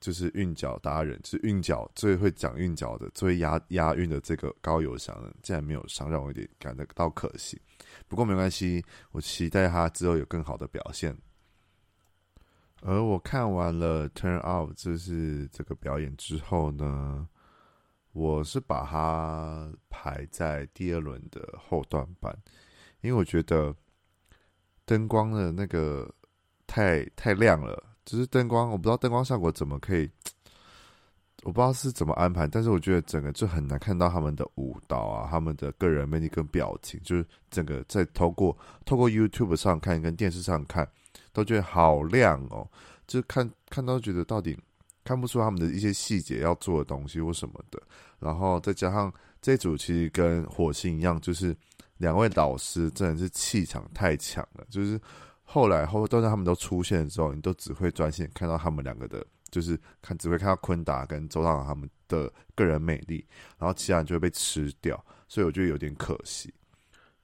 [0.06, 7.60] 就是韵脚达人，就是韵脚最会讲韵脚的，最押押韵的这个高友翔，竟然没有上，让我有点感觉到可惜。
[8.08, 11.18] 不过没关系，我期待他之后有更好的表现。
[12.84, 17.28] 而我看完了 Turn Up 就是这个表演之后呢，
[18.12, 22.32] 我是把它排在第二轮的后段班，
[23.02, 23.76] 因为我觉得
[24.86, 26.13] 灯光的那个
[26.68, 27.95] 太太亮了。
[28.06, 30.08] 只是灯光，我不知道灯光效果怎么可以，
[31.44, 40.88] 我不知道是怎么安排，但是我觉得整个就很难看到他们的舞蹈啊，他们的个人魅力跟表情，就是整个在透过透过 YouTube 上看跟电视上看，
[41.34, 42.68] 都觉得好亮哦，
[43.08, 44.56] 就看看到觉得到底
[45.04, 47.82] 看不出他们的一些细节要做的东西或什么的，
[48.20, 51.56] 然后再加上这组其实跟火星一样，就是
[51.98, 55.02] 两位导师真的是气场太强了，就是。
[55.48, 63.26] 后来后段他们都出现的时候，你都只会专心看到他们两个的，就是看只会看到坤达跟周汤豪他们的个人魅力，
[63.58, 66.54] 然后其他人就会被吃掉，所以我觉得有点可惜。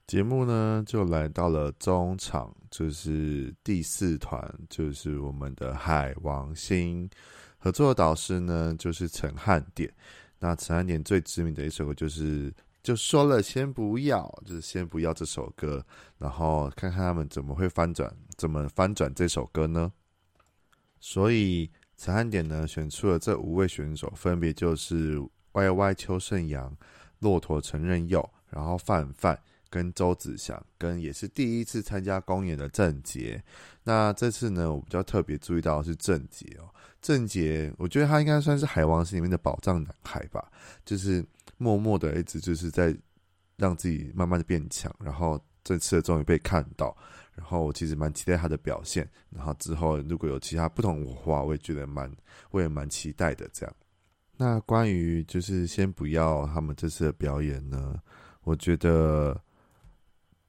[0.06, 7.10] 节目呢就来到了中场，就是第四团，就是我们的海王星
[7.58, 9.92] 合作的导师呢就是陈汉典，
[10.38, 12.52] 那陈汉典最知名的一首歌就是。
[12.82, 15.86] 就说了，先不要，就是先不要这首歌，
[16.18, 19.92] 然后看看他们怎么会翻转，怎么翻转这首歌呢？
[20.98, 25.16] 所以陈汉典呢选出了这五位选手，分别就是
[25.52, 26.76] Y Y 邱胜阳、
[27.20, 29.38] 骆驼陈任佑，然后范范
[29.70, 33.40] 跟周子祥，跟也是第一次参加公演的郑杰。
[33.84, 36.66] 那这次呢，我比较特别注意到的是郑杰哦，
[37.00, 40.50] 郑杰，我觉得他应该算是海王星里面的宝藏男孩吧，
[40.84, 41.24] 就是。
[41.62, 42.94] 默默的一直就是在
[43.56, 46.96] 让自己慢慢的变强，然后这次终于被看到，
[47.36, 52.12] 然后我其实蛮期待他的表现，然后之后如果有其他不同的话，我也觉得蛮
[52.50, 53.48] 我也蛮期待的。
[53.52, 53.74] 这样，
[54.36, 57.94] 那关于就是先不要他们这次的表演呢，
[58.42, 59.40] 我觉得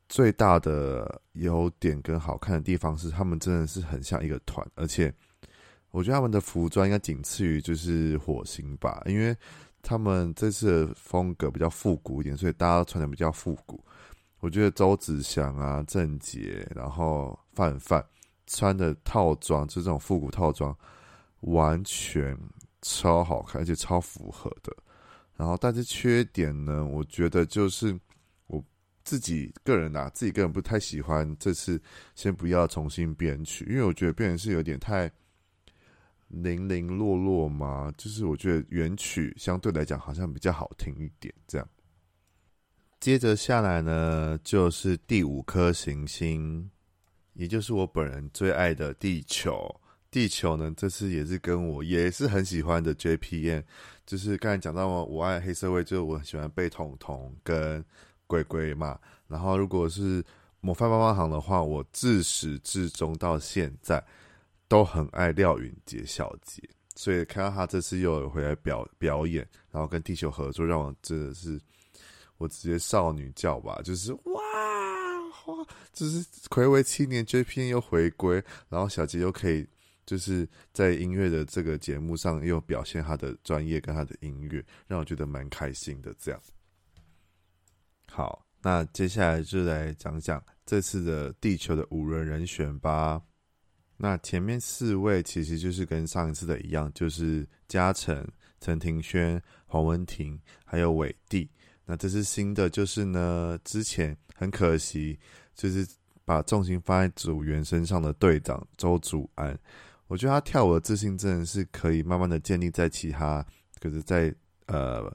[0.09, 5.13] 最大的优点跟好看的地方是他们真的是很像一个团，而且
[5.91, 9.35] 我觉得他们的服装应该仅次于就是火星吧，因为
[9.83, 13.83] 他们这次的风格比较复古一点，所以大家都穿的比较复古。
[14.39, 18.03] 我觉得周子祥啊、郑捷，然后范范
[18.47, 20.75] 穿的套装，就这种复古套装，
[21.41, 22.35] 完全
[22.81, 24.73] 超好看，而且超符合的。
[25.35, 27.93] 然后，但是缺点呢，我觉得就是
[28.47, 28.63] 我
[29.03, 31.81] 自己个人啊，自己个人不太喜欢这次
[32.15, 35.11] 先不要重新编曲，因为我觉得编曲是有点太。
[36.41, 41.33] 零零落落嘛，就是我觉得原曲相对来讲好像比较好听一点。
[41.47, 41.67] 这样，
[42.99, 46.69] 接着下来呢，就是第五颗行星，
[47.33, 49.79] 也就是我本人最爱的地球。
[50.09, 53.63] 地球呢，这次也是跟我也是很喜欢的 JPM，
[54.05, 57.83] 就是刚才讲到我我爱黑社会，就是我很喜欢被彤彤跟
[58.27, 58.99] 鬼鬼嘛。
[59.27, 60.23] 然后如果是
[60.61, 64.03] 模范棒棒糖的话，我自始至终到现在。
[64.73, 71.61] 都很爱廖允杰小姐，所以看到她这次又有回来表表演，然后跟地球合作，让我真的是
[72.39, 74.33] 我直接少女叫吧，就是哇
[75.45, 79.63] 哇，就是暌违七年，JPM 又回归，然后小杰又可以
[80.07, 86.11] 就是在音乐的这个节目上又表现她的专业跟她的音乐，让我觉得蛮开心的。
[86.17, 86.41] 这样，
[88.11, 93.21] 好，那接下来就来讲讲这次的地球的五人人选吧。
[94.03, 98.27] 那前面四位其实就是跟上一次的一样，就是嘉诚、
[98.59, 101.49] 陈庭轩、黄文婷，还有伟弟。
[101.85, 105.17] 那这是新的就是呢，之前很可惜，
[105.55, 105.87] 就是
[106.25, 109.57] 把重心放在组员身上的队长周祖安。
[110.07, 113.45] 我觉得他跳舞的自信真的是可以慢慢的建立在其他，
[113.79, 114.35] 可是在
[114.65, 115.09] 呃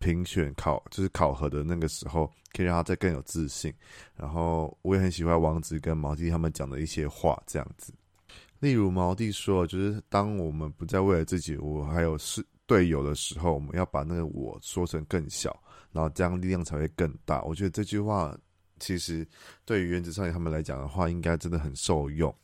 [0.00, 3.72] 评选考就是考核的那个时候，可以让他再更有自信。
[4.14, 7.90] 然后我也很喜欢王子跟毛弟他们讲的一些话，这样子。
[8.60, 15.56] 例如毛弟说，就是当我们不再为了自己，我还有是队友的时候，我们要把那个我说成更小，
[15.92, 17.40] 然后这样力量才会更大。
[17.44, 18.36] 我觉得这句话
[18.80, 19.24] 其实
[19.64, 22.34] 对于原子少年他们来讲的话，应该真的很受用。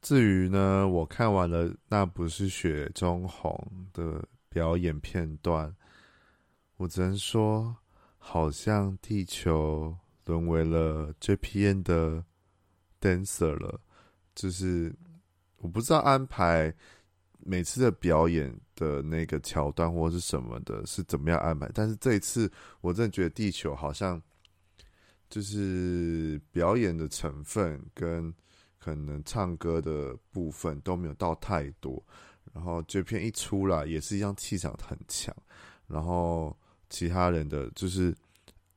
[0.00, 3.58] 至于呢，我看完了那不是雪中红
[3.92, 5.70] 的表演片段，
[6.78, 7.76] 我只能说，
[8.16, 12.24] 好像地球沦为了 JPN 的
[13.02, 13.78] dancer 了，
[14.34, 14.94] 就是。
[15.66, 16.72] 我不知道安排
[17.40, 21.68] 每次的表演的那个桥段或是什么的，是怎么样安排。
[21.74, 22.48] 但是这一次，
[22.80, 24.22] 我真的觉得地球好像
[25.28, 28.32] 就是表演的成分跟
[28.78, 32.00] 可能唱歌的部分都没有到太多。
[32.52, 35.34] 然后这片一出来也是一样，气场很强。
[35.88, 36.56] 然后
[36.88, 38.14] 其他人的就是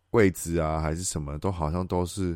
[0.10, 2.36] 位置啊，还是什么，都好像都是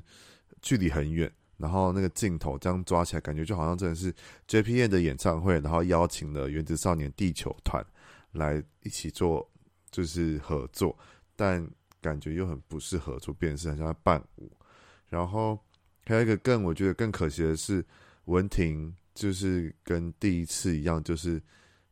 [0.61, 1.31] 距离很远。
[1.63, 4.13] 然后那个镜头这样抓起来，感觉就好像真的是
[4.47, 7.81] J.P.N 的演唱会，然后邀请了原子少年地球团
[8.33, 9.49] 来一起做，
[9.89, 10.93] 就是合作，
[11.37, 11.65] 但
[12.01, 14.51] 感觉又很不适合做，变成是很像在伴舞。
[15.07, 15.57] 然后
[16.03, 17.85] 还有一个更我觉得更可惜的是，
[18.25, 21.41] 文婷就是跟第一次一样，就是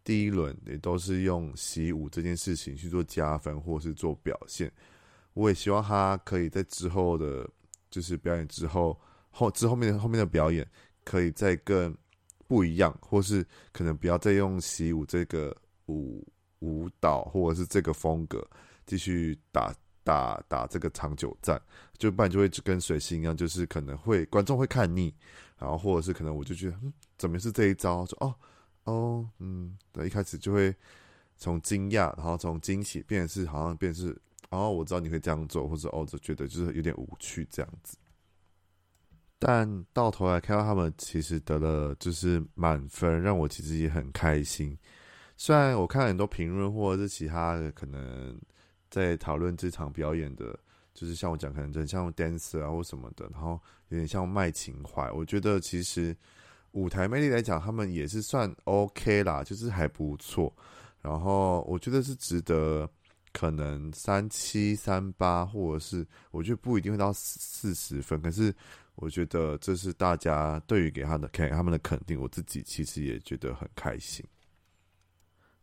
[0.04, 4.70] 第一轮也都是用习武这件事情去做加分或是做表现。
[5.34, 7.50] 我也希望他可以在之后的，
[7.90, 9.00] 就是表演之后。
[9.32, 10.68] 后之后面后面的表演
[11.04, 11.96] 可以再更
[12.48, 15.56] 不一样，或是可能不要再用习武这个
[15.88, 16.26] 舞
[16.60, 18.46] 舞蹈或者是这个风格
[18.86, 19.74] 继续打
[20.04, 21.60] 打打这个长久战，
[21.98, 25.14] 就不然就会跟水星一样，就是可能会观众会看腻，
[25.58, 28.06] 然后或者是可能我就觉得嗯，怎么是这一招？
[28.06, 28.36] 说哦
[28.84, 30.76] 哦嗯，对，一开始就会
[31.38, 34.20] 从惊讶，然后从惊喜变是好像变是
[34.50, 37.96] 哦，我知道你会这样做，或者哦就觉得就是有点无趣这样子。
[39.44, 44.78] 但到头来看到他们其实得了就是满分，让我其实也很开心。
[45.36, 48.40] 虽然我看很多评论或者是其他的可能
[48.92, 50.56] 在讨论这场表演的，
[50.94, 55.12] 就是像我讲，可能很像 dancer 啊或什么的，然后有点像卖情怀。
[55.12, 56.16] 我觉得其实
[56.74, 60.56] 舞台魅力来讲，他们也是算 OK 啦，就是还不错。
[61.02, 62.88] 然后我觉得是值得
[63.34, 68.54] 可能三七三八，或者是我觉得不一定会到四十分，可是。
[68.96, 74.24] 我觉得这是大家对于给他的给他们的肯定，我自己其实也觉得很开心。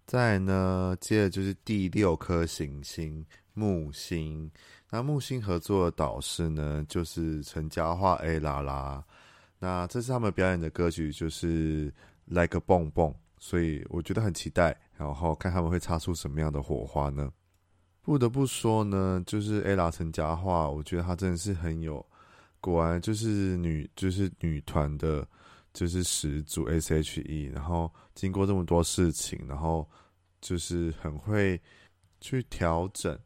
[0.06, 4.50] 再呢，接着就是第六颗行星木星。
[4.90, 9.04] 那木星合作的导师呢，就是陈嘉桦 A 啦。
[9.58, 11.90] 那这次他们表演的歌曲就是
[12.24, 17.30] 《Like a 蹦蹦》，所以我觉得很期待，然后看他们会擦出什么样的火花呢？
[18.00, 22.04] 不得不说呢，就是 ella 陈嘉桦，我觉得他真的是很有。
[22.60, 25.26] 果然就是女，就是女团的，
[25.72, 29.88] 就是始祖 S.H.E，然后经过这么多事情，然后
[30.40, 31.60] 就是很会
[32.20, 33.18] 去调整，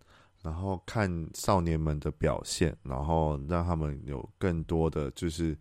[0.43, 5.57] 然后看少年们的表现，然后让他们有更多的就是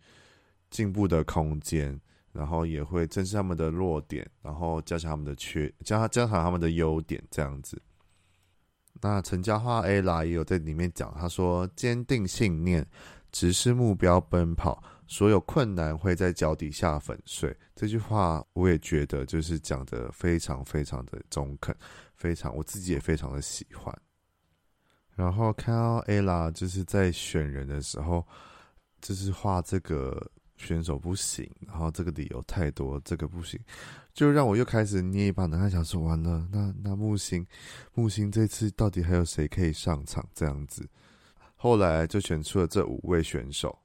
[0.70, 1.98] 进步的空间，
[2.32, 7.80] 然后也会正视他们的弱点，然后加强他们的缺，加加强他们的优点，这样子。
[9.00, 12.86] 那陈嘉樺 ella 也有在里面讲，他说：“坚定信念，
[13.32, 17.54] 直视目标，奔跑。”所有困难会在脚底下粉碎。
[17.74, 21.76] 这句话我也觉得就是讲的非常非常的中肯，
[22.14, 23.94] 非常我自己也非常的喜欢。
[25.14, 28.26] 然后看到 ella 就是在选人的时候，
[29.02, 33.60] 就是画这个选手不行，然后这个理由太多，这个不行，
[34.14, 37.46] 就让我又开始捏一把冷汗，想说完了，那那木星
[37.92, 40.26] 木星这次到底还有谁可以上场？
[40.34, 40.88] 这样子，
[41.62, 43.78] 后来就选出了这五位选手。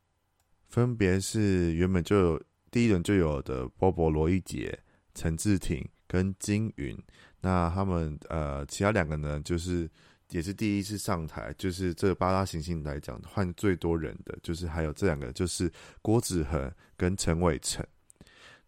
[0.67, 4.75] 分别是原本就有第一轮就有的波波罗一杰、
[5.13, 6.97] 陈志廷跟金云，
[7.39, 9.87] 那他们呃其他两个呢，就是
[10.31, 15.71] 也是第一次上台，就是这八大行星来讲换最多人的，就是还有这两个，就是
[16.01, 17.85] 郭子恒跟陈伟成。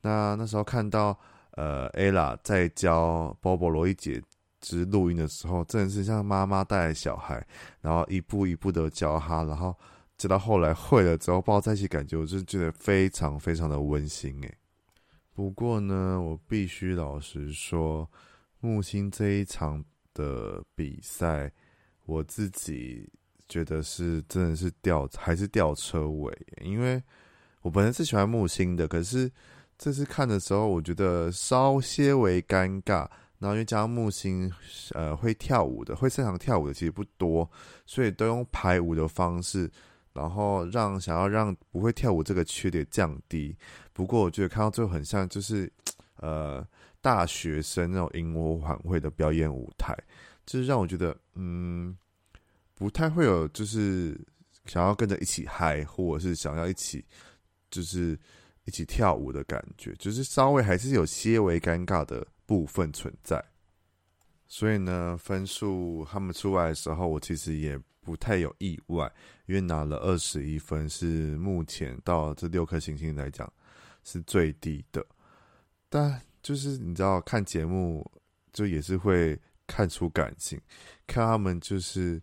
[0.01, 1.20] 那那时候看到
[1.53, 3.93] 呃 ella 在教波波罗一
[4.62, 7.45] 只录音的时候，真的是像妈妈带小孩，
[7.82, 9.76] 然后一步一步的教他，然后。
[10.20, 14.57] 直到后来会了之后，抱在一起感觉，我就觉得非常非常的温馨诶。
[15.34, 18.05] 不过呢，我必须老实说，
[18.60, 19.82] 木星这一场
[20.14, 21.49] 的比赛，
[22.05, 23.10] 我自己
[23.47, 27.01] 觉得是真的是吊还是吊车尾，因为
[27.62, 29.32] 我本来是喜欢木星的，可是
[29.78, 33.07] 这次看的时候，我觉得稍些微尴尬。
[33.39, 34.51] 然后因为加上木星，
[34.93, 37.49] 呃，会跳舞的，会擅长跳舞的其实不多，
[37.85, 39.71] 所以都用排舞的方式。
[40.11, 43.55] 然后让想要让不会跳舞这个缺点降低，
[43.93, 45.71] 不过我觉得看到最后很像就是，
[46.15, 46.67] 呃，
[46.99, 49.95] 大学生那种营火晚会的表演舞台，
[50.47, 51.95] 就是让我觉得嗯，
[52.73, 54.19] 不太会有就是
[54.65, 57.05] 想要跟着一起嗨，或者是想要一起
[57.69, 58.19] 就是
[58.65, 63.39] 一起跳舞的感觉，就是稍微还是有些微尴尬的部分存在。
[64.47, 67.79] 所以呢，分数他们出来的时候，我其实也。
[68.01, 69.11] 不太有意外，
[69.45, 73.51] 因为拿了二十一分，是目前到这六颗星星来讲
[74.03, 75.05] 是最低的。
[75.89, 78.09] 但就是你知道，看节目
[78.51, 80.59] 就也是会看出感情，
[81.05, 82.19] 看他们就是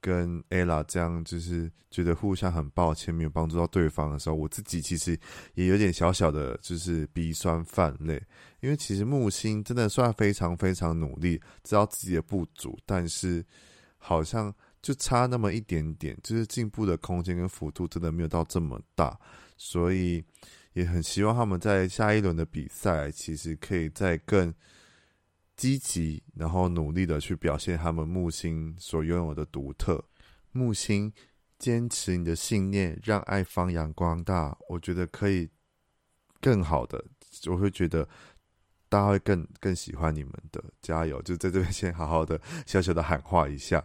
[0.00, 5.18] 跟 ella 这样，就是觉得互相很抱歉没有帮助到对方的时候，我自己其实
[5.54, 8.22] 也有点小小的，就是鼻酸泛泪。
[8.60, 13.44] 因为其实木星真的算非常非常努力，知道自己的不足，但是
[13.98, 14.54] 好像。
[14.82, 19.14] 就差那么一点点，就是进步的空间跟幅度真的没有到这么大，
[19.58, 20.24] 所以
[20.72, 24.50] 也很希望他们在下一轮的比赛，其实可以再更
[25.60, 30.02] 积极，然后努力的去表现他们木星所拥有的独特。
[30.52, 31.12] 木星
[31.58, 35.50] 坚持你的信念，让爱发扬光大，我觉得可以
[36.40, 37.04] 更好的，
[37.46, 38.08] 我会觉得
[38.88, 41.20] 大家会更更喜欢你们的，加油！
[41.20, 43.84] 就在这边先好好的小小的喊话一下，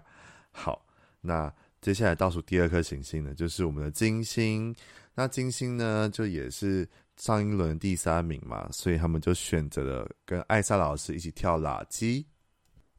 [0.51, 0.85] 好。
[1.19, 4.73] 那接下来倒数第二颗行星呢，就是我们的金星。
[5.15, 6.87] 那金星呢，就也是
[7.17, 12.25] 上一轮第三名嘛，所以他们就选择了跟艾莎老师一起跳垃圾。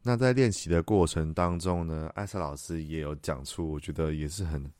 [0.02, 4.70] 那在练习的过程当中呢，艾莎老师也有讲出，我觉得也是很、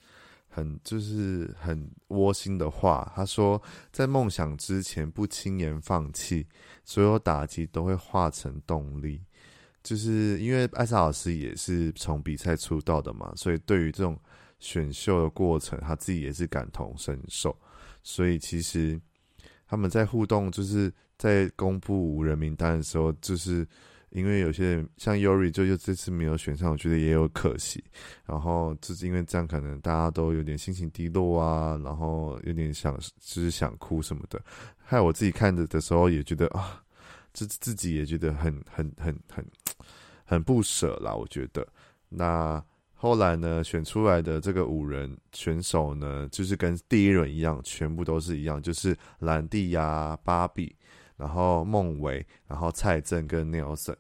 [0.49, 3.13] 很就是很窝心的话。
[3.15, 3.61] 他说，
[3.91, 6.47] 在梦想之前不轻言放弃，
[6.85, 9.21] 所有打击都会化成动力。
[9.83, 14.19] 就是因为艾莎老师也是从比赛出道的嘛，所以对于这种
[14.61, 17.57] 选秀的过程，他自己也是感同身受。
[18.03, 19.01] 所以其实
[19.67, 23.67] 他们在互动，就是在公布五人名单的时候，就是
[24.11, 27.83] 因为有些人像 Yuri 就就这次没有选上，我觉得也有可惜。
[28.25, 34.41] 然后就是因为这样，可能大家都有点心情低落啊，然后有点想就是想哭什么的。
[34.77, 36.83] 害我自己看着的时候也觉得啊。
[37.39, 39.45] 自自己也觉得很很很很
[40.25, 41.69] 很不舍啦，我觉得。
[42.09, 42.65] 那
[42.99, 50.75] 后来呢，选出来的这个五人选手呢，就是跟第一轮一样，全部都是一样，就是兰蒂亚、芭比，
[51.17, 53.95] 然后孟伟，然后蔡正跟 Nelson。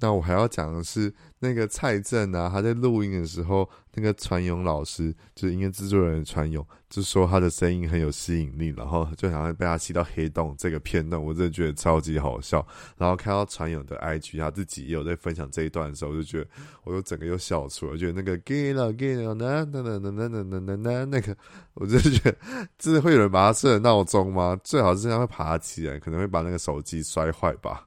[0.00, 12.66] 那我还要讲的是，那个蔡正啊，他在录音的时候，那个传勇老师就是音乐制作人传勇，就说他的声音很有吸引力，然后就好像被他吸到黑洞这个片段，我真的觉得超级好笑。
[12.98, 16.46] 然后看到传勇的 IG，他自己也有在分享这一段的时候，我就觉得
[16.82, 21.34] 我又整个又笑出来，觉得那个 get 了 get 了，那那那那那那那那那个，
[21.74, 22.36] 我就觉得
[22.76, 24.58] 真的会有人把它设成闹钟吗？
[24.64, 27.86] 最好是这样会爬起来，可能会把那个手机摔坏吧。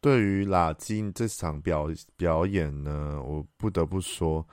[0.00, 4.46] 对于拉金这场表表演呢，我不得不说，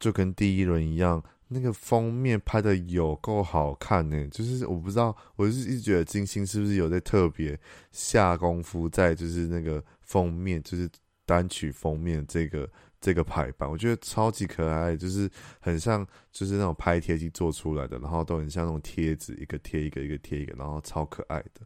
[0.00, 4.26] 就跟第一轮一样，那个封面拍的有够好看呢。
[4.28, 7.58] 就是我不知道，我是一直觉得金星是不是有在特别
[7.90, 10.88] 下功夫在，就是那个封面，就是
[11.26, 12.68] 单曲封面这个
[12.98, 21.60] 这个排版，我觉得超级可爱，就是很像就是那种拍贴机做出来的，然后都很像那种贴纸，一个贴一个，一个贴一个，然后超可爱的。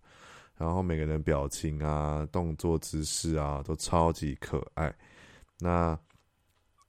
[0.59, 4.95] 然后每个人表情啊、动作姿势啊，都超级可爱。
[5.59, 5.99] 那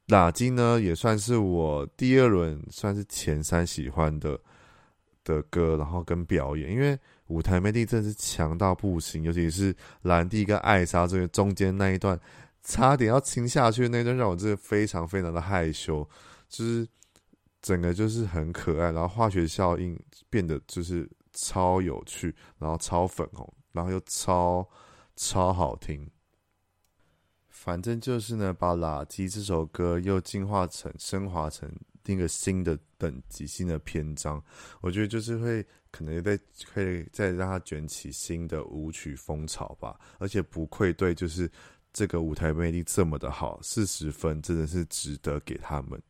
[0.07, 4.39] 喇金呢，也算是我第二轮算是前三喜欢的
[5.23, 6.97] 的歌，然后跟表演，因为
[7.27, 12.17] 舞台魅力真是强到不行，尤其是兰蒂跟艾莎这个中间那一段，
[12.63, 16.07] 差点要亲下去那段，让我真的非常非常的害羞，
[16.47, 16.87] 就是
[17.61, 19.99] 整个就是很可爱，然后化学效应
[20.29, 23.53] 变得就是超有趣，然后超粉红。
[23.73, 24.67] 然后又超
[25.15, 26.09] 超好听，
[27.47, 31.71] 反正就是呢，把《垃圾》这首歌又进化成、升华成
[32.07, 34.43] 一个新的等级、新的篇章。
[34.81, 39.99] 我觉得就是会可能在可以再让它卷起新的舞曲风潮吧。
[40.17, 41.47] 而且不愧对，就是
[41.93, 46.01] 这个舞台魅力这么的好，四十分真的是值得给他们。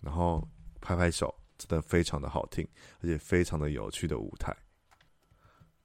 [0.00, 0.44] 然后
[0.80, 1.32] 拍拍手，
[1.66, 2.66] 真的非常的好听，
[3.00, 4.54] 而且非常的有趣的舞台。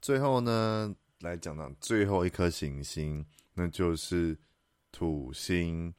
[0.00, 3.24] 最后呢，来讲讲最后一颗行星，
[3.54, 4.38] 那就是
[4.92, 5.92] 土星。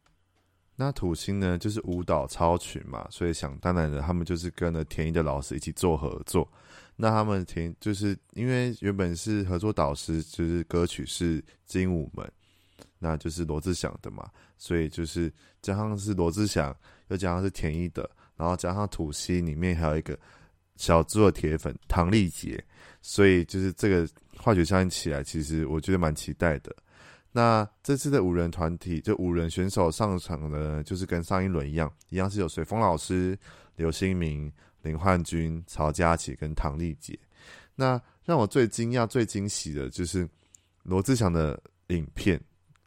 [0.76, 6.52] 那土星呢，就是舞蹈超群嘛，所以想当然的，他们就是跟了田一的老师一起做合作。
[6.96, 12.32] 那他们田就是因为原本是合作导师，就是歌曲是精舞门，
[12.98, 14.28] 那就是罗志祥的嘛，
[14.58, 16.76] 所以就是加上是罗志祥，
[17.10, 18.10] 又加上是田一的，
[18.42, 20.18] 然后加上土星里面还有一个
[20.78, 22.64] 小猪的铁粉唐丽杰。
[23.04, 26.76] 所以就是这个化学效应起来，其实我觉得蛮期待的。
[27.32, 33.38] 那这次的五人团体，就五人选手上场的，就是跟上一轮一样，一样是有水风老师、
[33.76, 37.18] 刘新明、林焕君、曹佳琪跟唐丽杰。
[37.76, 40.28] 那让我最惊讶、最惊喜的就是
[40.84, 42.40] 罗志祥的影片。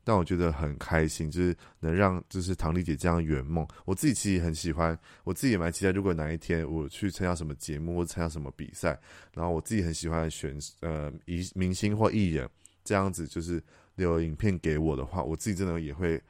[0.04, 3.66] 但我觉得很开心，就是能让就是唐丽姐这样圆梦。
[3.86, 5.90] 我自己其实很喜欢，我自己也蛮期待。
[5.90, 9.00] 如果哪一天我去参加什么节目或参加什么比赛，
[9.32, 12.46] 然后我自己很喜欢选呃一明星或艺人
[12.84, 13.62] 这样子，就是
[13.94, 16.22] 留影片给我的话，我自己真的也会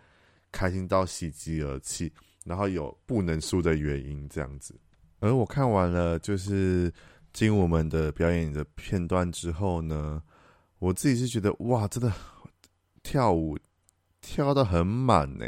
[0.52, 2.12] 开心到喜极而泣，
[2.44, 4.72] 然后有不能输的原因这样子。
[5.18, 6.92] 而我看完了就是
[7.32, 10.22] 精舞门的表演的片段之后呢，
[10.78, 12.12] 我自己是觉得哇，真的。
[13.04, 13.56] 跳舞
[14.20, 15.46] 跳得很满呢，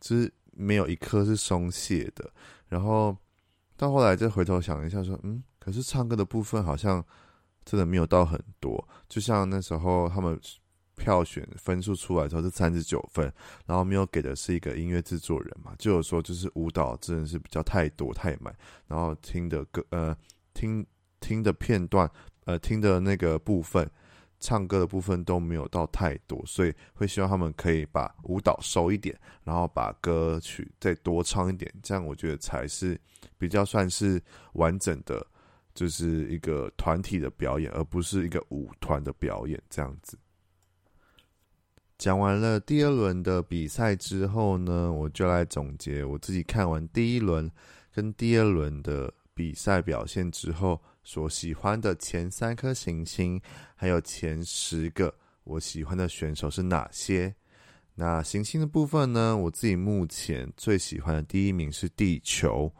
[0.00, 2.30] 就是没有一刻是松懈的。
[2.68, 3.16] 然后
[3.76, 7.02] 到后来再回头想一下，说嗯，可是唱歌的部分好像
[7.64, 8.86] 真的没有到很多。
[9.08, 10.38] 就像那时候他们
[10.96, 13.32] 票选分数出来之后是三十九分，
[13.64, 18.52] 然后没有给的是一个音乐制作人嘛，就有说就是舞蹈真的是比较太多太满，
[18.88, 20.14] 然后听的歌呃
[20.52, 20.84] 听
[21.20, 22.10] 听的片段
[22.44, 23.88] 呃听的那个部分。
[24.40, 32.98] 唱歌的部分都没有到太多，所以会希望他们可以把舞蹈收一点，然后把歌曲再多唱一点，这样我觉得才是
[33.36, 34.22] 比较算是
[34.52, 35.26] 完整的，
[35.74, 40.16] 就是一个团体的表演，而不是一个舞团的表演这样子。
[41.96, 47.50] 讲完了第二轮的比赛之后呢，我就来总结我自己看完第一轮
[47.92, 50.80] 跟第二轮的比赛表现之后。
[51.08, 53.40] 所喜欢的前三颗行星，
[53.74, 57.34] 还有前十个我喜欢的选手是哪些？
[57.94, 59.34] 那行星的部分呢？
[59.34, 62.70] 我自己目前最喜欢的第一名是地球，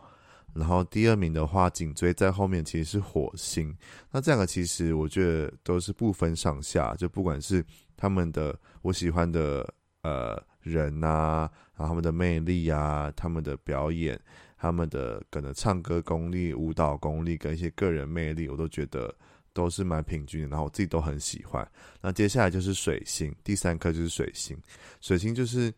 [0.53, 3.75] 然后第二名的话紧追在后面其实是火星。
[4.11, 7.65] 那这两个其实我觉得都是不分上下，就不管是
[7.97, 9.67] 他们的我喜欢的
[10.03, 14.21] 呃人啊，然后他们的魅力啊，他们的表演。
[14.59, 19.15] 他们的可能唱歌功力、舞蹈功力跟一些个人魅力，我都觉得
[19.53, 21.67] 都是蛮平均的，然后我自己都很喜欢。
[22.01, 24.57] 那接下来就是水星，第三颗就是水星。
[25.01, 25.73] 水星就是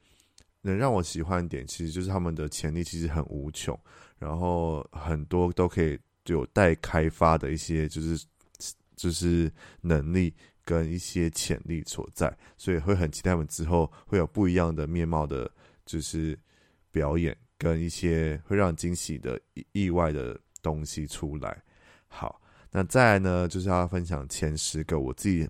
[0.63, 3.79] 能让我喜欢点，其实就是他们的潜力其实很无穷，
[4.19, 8.25] 然后很多都可以有待开发的一些就是
[8.97, 9.51] 就是
[9.81, 15.51] 能力跟一些潜力所在，所以会很期待他们之后会有不一样的面貌的，
[15.87, 16.39] 就是
[16.91, 21.63] 表演跟一些会让惊喜的意意外的东西出来。
[22.09, 22.41] 好，
[22.71, 25.47] 那再来呢，就是要分享前十个我自己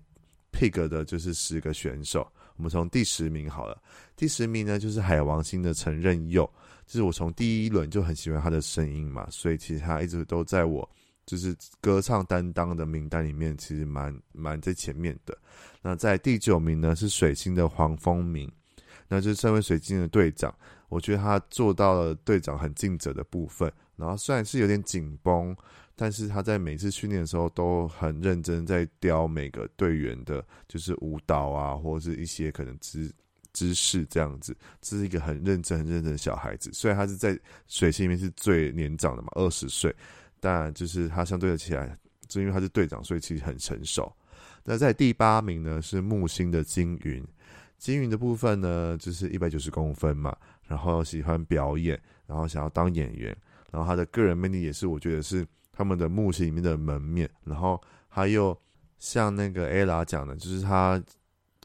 [0.52, 2.26] pick 的，就是十个选手。
[2.56, 3.80] 我们从第十名好了，
[4.16, 6.44] 第十名呢就是海王星的陈任佑，
[6.86, 10.86] 就是我从第一轮就很喜欢他的声音嘛，所以其实他一直都在我。
[11.26, 15.38] 就是歌唱担当的名单里面，其实蛮蛮在前面的。
[15.80, 18.50] 那在第九名呢，是水星的黄风明，
[19.06, 20.52] 那就是身为水星的队长，
[20.91, 23.72] 我觉得他做到了队长很尽责的部分。
[23.97, 25.57] 然后虽然是有点紧绷，
[25.97, 33.11] 但是他在每次训练的时候都很认真，在雕每个队员的，就是舞蹈啊，或者是一些可能姿
[33.55, 34.55] 姿势这样子。
[34.82, 36.70] 这是一个很认真、很认真的小孩子。
[36.74, 37.38] 虽然他是在
[37.68, 39.95] 水星里面是最年长的嘛，二十岁。
[40.43, 41.95] 但就是他相对的起来，
[42.26, 44.11] 就因为他是队长，所以其实很成熟。
[44.64, 47.22] 那在第八名呢，是木星的金云。
[47.76, 50.34] 金云的部分呢，就是一百九十公分嘛，
[50.71, 53.37] 然后喜欢表演，然后想要当演员，
[53.73, 57.29] 然后他的个人魅力也是我觉得是他们的木星里面的门面。
[57.43, 58.57] 然后还有
[59.01, 61.03] 像那个 Ella 讲的，就是他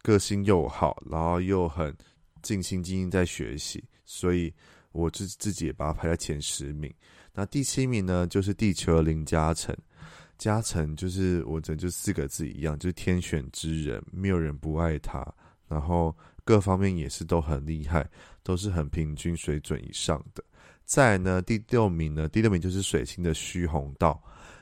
[0.01, 1.95] 个性又好，然后又很
[2.41, 4.51] 尽心尽力在学习，所以
[4.91, 6.91] 我就自己也把他排在前十名。
[7.31, 9.75] 那第七名呢，就是地球林嘉诚。
[10.37, 15.23] 嘉诚就是我这就四个字一样，就是天选之人，没有人不爱他。
[15.67, 18.07] 然后各方面也是都很厉害，
[18.45, 20.43] 都是很平均水准以上的。
[20.85, 24.21] 再呢，第六名呢，第六名就是水星的须红道。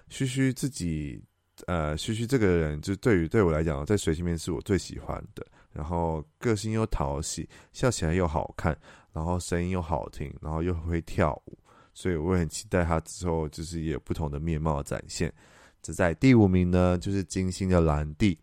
[0.09, 1.21] 须须自己，
[1.65, 5.45] 呃，须须这个人，就对于对我来讲，在水星面是我最喜欢的。
[5.73, 8.77] 然后个性又讨喜，笑起来又好看，
[9.11, 11.57] 然后声音又好听，然后又会跳舞。
[11.93, 15.33] 所以我很期待他之后就是也有不同的面貌展现。
[15.81, 18.37] 这在第五名呢，就是金星的兰蒂。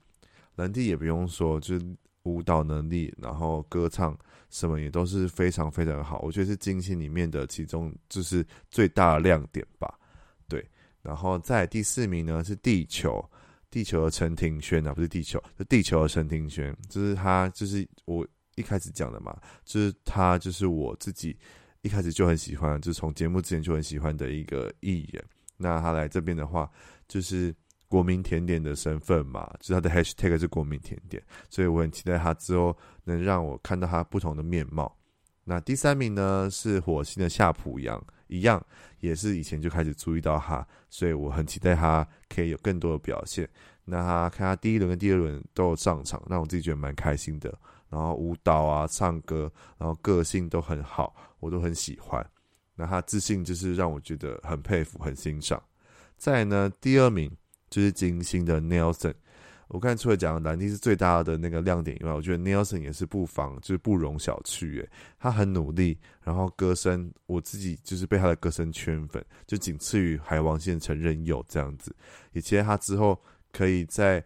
[0.57, 1.97] 兰蒂也不用说，就是
[2.31, 4.16] 舞蹈能力，然后歌唱
[4.51, 6.20] 什么也都是非常非常好。
[6.20, 9.99] 我觉得是金星里面的其中就是最大亮点吧。
[10.49, 10.64] 对，
[11.03, 13.24] 然后在第四名呢是地球，
[13.70, 21.37] 地球的陈庭轩啊，不是地球，是地球的陈庭轩，就是他，就是我一开始讲的嘛，就是他，就是我自己。
[21.83, 25.24] 一开始就很喜欢，就是从节目之前就很喜欢的一个艺人。
[25.57, 26.70] 那他来这边的话，
[27.09, 27.55] 就是
[27.91, 34.97] 国民甜点的身份嘛，就是他的 hashtag 是国民甜点，所以我很期待他之后能让我看到他不同的面貌。
[35.43, 38.64] 那第三名呢是火星的夏普阳，一样
[39.01, 43.49] 也是以前就开始注意到他，所以我很期待他可以有更多的表现。
[43.84, 47.53] 那他看他第一轮跟第二轮都有上场，让我自己觉得蛮开心的。
[47.88, 52.24] 然后舞蹈啊，唱歌，然后个性都很好，我都很喜欢。
[52.76, 55.61] 那他自信就是让我觉得很佩服、很欣赏。
[56.16, 57.28] 再呢，第二名
[57.71, 59.14] 就是金星的 Nelson。
[59.68, 64.81] 我刚才除了讲兰蒂是最大的那个亮点以外，我觉得 Nelson 也是不妨，就是不容小觑。
[64.81, 71.95] 诶，他很努力，然后歌声，我自己就是被他的歌声圈粉，就仅次于海王星陈任佑这样子。
[72.33, 73.16] 也期待他之后
[73.53, 74.25] 可以在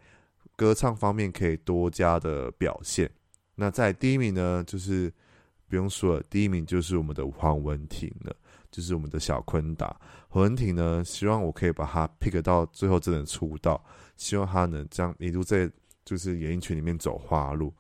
[0.57, 3.11] 歌唱方面可以多加的表现。
[3.55, 5.13] 那在第一名呢，就是
[5.69, 8.35] 不用说了，第一名就是我们的黄文婷了，
[8.71, 9.95] 就是我们的小坤达。
[10.35, 13.81] 何文婷呢，希望我可以把他 pick 到最后真的出道，
[14.17, 15.71] 希望他能这样一路在
[16.05, 17.73] 就是演艺圈里面走花路。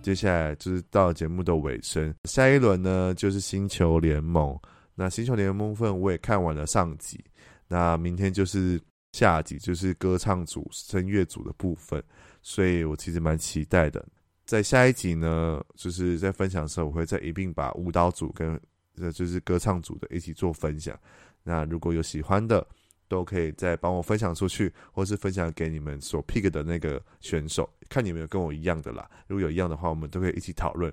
[0.00, 4.56] 接下来就是到节目的尾声，下一轮呢就是星球联盟。
[4.94, 7.18] 那星球联盟部分我也看完了上集，
[7.66, 8.80] 那明天就是
[9.16, 12.02] 下集，就是歌唱组、声乐组的部分，
[12.42, 14.04] 所以我其实蛮期待的。
[14.44, 18.60] 在下一集呢，就是在分享的时候，我会再一并把舞蹈组跟
[18.98, 20.98] 呃就是歌唱组的一起做分享。
[21.42, 22.64] 那如果有喜欢的，
[23.08, 29.08] 都可以再帮我分享出去，或是分享给你们所 pick 的那个选手，看你们有跟我一样的啦。
[29.28, 30.92] 如果有一样的话，我们都可以一起讨论。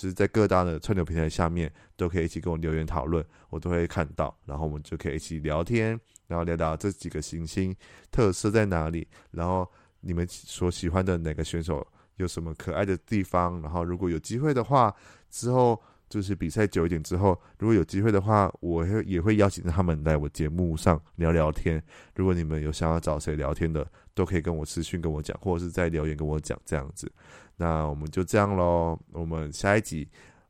[0.00, 7.74] 就是在各大的串流平台下面都可以一起跟我留言讨论，我都会看到，然后我们就可以一起聊天，然后聊聊这几个行星
[8.10, 9.68] 特色在哪里，然后
[10.00, 14.94] 你们所喜欢的哪个选手有什么可爱的地方，然后如果有机会的话，
[15.30, 21.82] 之后就是比赛久一点之后，如果有机会的话，我会也会邀请他们来我节目上聊聊天。
[22.14, 27.10] 如果你们有想要找谁聊天的，都可以跟我私讯跟我讲，或者是在留言跟我讲这样子。
[27.56, 30.08] 那我们就这样喽，我们下一集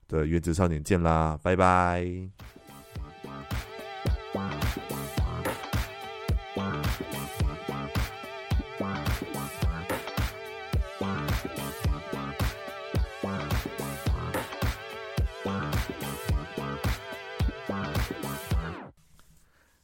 [0.08, 2.61] 的原子少年见啦，拜拜。